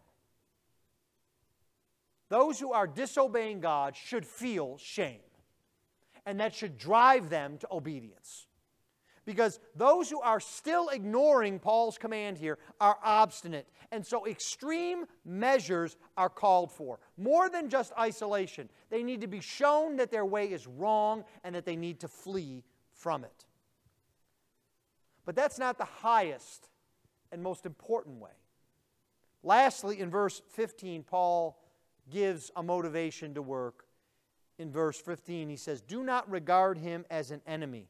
Those 2.34 2.58
who 2.58 2.72
are 2.72 2.88
disobeying 2.88 3.60
God 3.60 3.94
should 3.94 4.26
feel 4.26 4.76
shame, 4.76 5.20
and 6.26 6.40
that 6.40 6.52
should 6.52 6.78
drive 6.78 7.30
them 7.30 7.58
to 7.58 7.68
obedience. 7.70 8.48
Because 9.24 9.60
those 9.76 10.10
who 10.10 10.20
are 10.20 10.40
still 10.40 10.88
ignoring 10.88 11.60
Paul's 11.60 11.96
command 11.96 12.36
here 12.36 12.58
are 12.80 12.98
obstinate. 13.04 13.68
And 13.92 14.04
so 14.04 14.26
extreme 14.26 15.04
measures 15.24 15.96
are 16.16 16.28
called 16.28 16.72
for. 16.72 16.98
More 17.16 17.48
than 17.48 17.68
just 17.68 17.92
isolation, 17.96 18.68
they 18.90 19.04
need 19.04 19.20
to 19.20 19.28
be 19.28 19.40
shown 19.40 19.94
that 19.98 20.10
their 20.10 20.26
way 20.26 20.46
is 20.46 20.66
wrong 20.66 21.22
and 21.44 21.54
that 21.54 21.64
they 21.64 21.76
need 21.76 22.00
to 22.00 22.08
flee 22.08 22.64
from 22.90 23.22
it. 23.22 23.46
But 25.24 25.36
that's 25.36 25.60
not 25.60 25.78
the 25.78 25.84
highest 25.84 26.68
and 27.30 27.40
most 27.40 27.64
important 27.64 28.20
way. 28.20 28.32
Lastly, 29.44 30.00
in 30.00 30.10
verse 30.10 30.42
15, 30.50 31.04
Paul 31.04 31.60
gives 32.10 32.50
a 32.56 32.62
motivation 32.62 33.34
to 33.34 33.42
work. 33.42 33.84
In 34.58 34.70
verse 34.70 35.00
15, 35.00 35.48
he 35.48 35.56
says, 35.56 35.80
Do 35.80 36.02
not 36.02 36.30
regard 36.30 36.78
him 36.78 37.04
as 37.10 37.30
an 37.30 37.40
enemy 37.46 37.88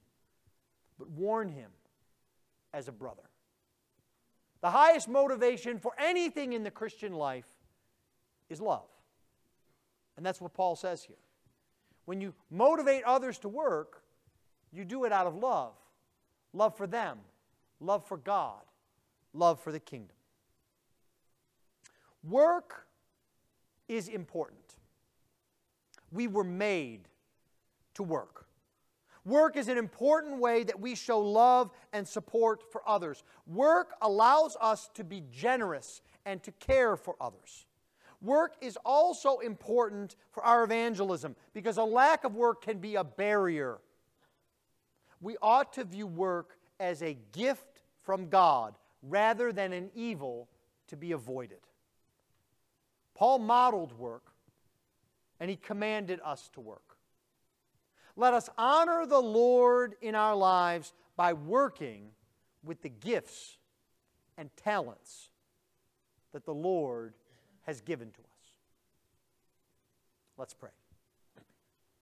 but 0.99 1.11
warn 1.11 1.49
him 1.49 1.71
as 2.73 2.89
a 2.89 2.93
brother. 2.93 3.23
The 4.61 4.71
highest 4.71 5.09
motivation 5.09 5.79
for 5.79 5.93
anything 5.99 6.53
in 6.53 6.63
the 6.63 6.71
Christian 6.71 7.13
life 7.13 7.49
is 8.49 8.61
love. 8.61 8.89
And 10.17 10.25
that's 10.25 10.41
what 10.41 10.55
Paul 10.55 10.77
says 10.77 11.03
here. 11.03 11.17
When 12.05 12.21
you 12.21 12.35
motivate 12.51 13.03
others 13.05 13.39
to 13.39 13.49
work, 13.49 14.03
you 14.73 14.85
do 14.85 15.05
it 15.05 15.13
out 15.13 15.27
of 15.27 15.35
love 15.37 15.73
love 16.53 16.77
for 16.77 16.87
them, 16.87 17.19
love 17.81 18.07
for 18.07 18.17
God, 18.17 18.63
love 19.33 19.61
for 19.61 19.73
the 19.73 19.81
kingdom. 19.81 20.17
Work 22.23 22.87
is 23.89 24.09
important. 24.09 24.77
We 26.11 26.27
were 26.29 26.45
made 26.45 27.09
to 27.95 28.03
work. 28.03 28.47
Work 29.25 29.57
is 29.57 29.69
an 29.69 29.79
important 29.79 30.39
way 30.39 30.65
that 30.65 30.79
we 30.79 30.95
show 30.95 31.19
love 31.19 31.71
and 31.93 32.07
support 32.07 32.71
for 32.71 32.87
others. 32.87 33.23
Work 33.47 33.95
allows 34.03 34.57
us 34.61 34.91
to 34.95 35.05
be 35.05 35.23
generous 35.33 36.03
and 36.27 36.43
to 36.43 36.53
care 36.53 36.97
for 36.97 37.17
others. 37.21 37.67
Work 38.21 38.57
is 38.61 38.79
also 38.85 39.39
important 39.39 40.17
for 40.31 40.43
our 40.45 40.65
evangelism 40.65 41.37
because 41.53 41.79
a 41.79 41.85
lack 41.85 42.25
of 42.25 42.35
work 42.35 42.63
can 42.63 42.79
be 42.79 42.97
a 42.97 43.05
barrier. 43.05 43.79
We 45.21 45.37
ought 45.41 45.73
to 45.75 45.85
view 45.85 46.07
work 46.07 46.59
as 46.81 47.03
a 47.03 47.17
gift 47.33 47.83
from 48.03 48.29
God 48.29 48.75
rather 49.03 49.53
than 49.53 49.73
an 49.73 49.91
evil 49.95 50.49
to 50.89 50.97
be 50.97 51.13
avoided. 51.13 51.61
Paul 53.15 53.39
modeled 53.39 53.99
work 53.99 54.33
and 55.41 55.51
he 55.51 55.57
commanded 55.57 56.21
us 56.25 56.49
to 56.55 56.61
work. 56.61 56.97
Let 58.17 58.35
us 58.35 58.49
honor 58.57 59.07
the 59.07 59.21
Lord 59.21 59.97
in 60.01 60.15
our 60.15 60.37
lives 60.37 60.93
by 61.17 61.33
working 61.33 62.11
with 62.65 62.83
the 62.83 62.89
gifts 62.89 63.57
and 64.37 64.51
talents 64.57 65.31
that 66.33 66.45
the 66.45 66.55
Lord 66.55 67.15
has 67.63 67.81
given 67.81 68.11
to 68.11 68.21
us. 68.21 68.49
Let's 70.37 70.55
pray. 70.55 70.71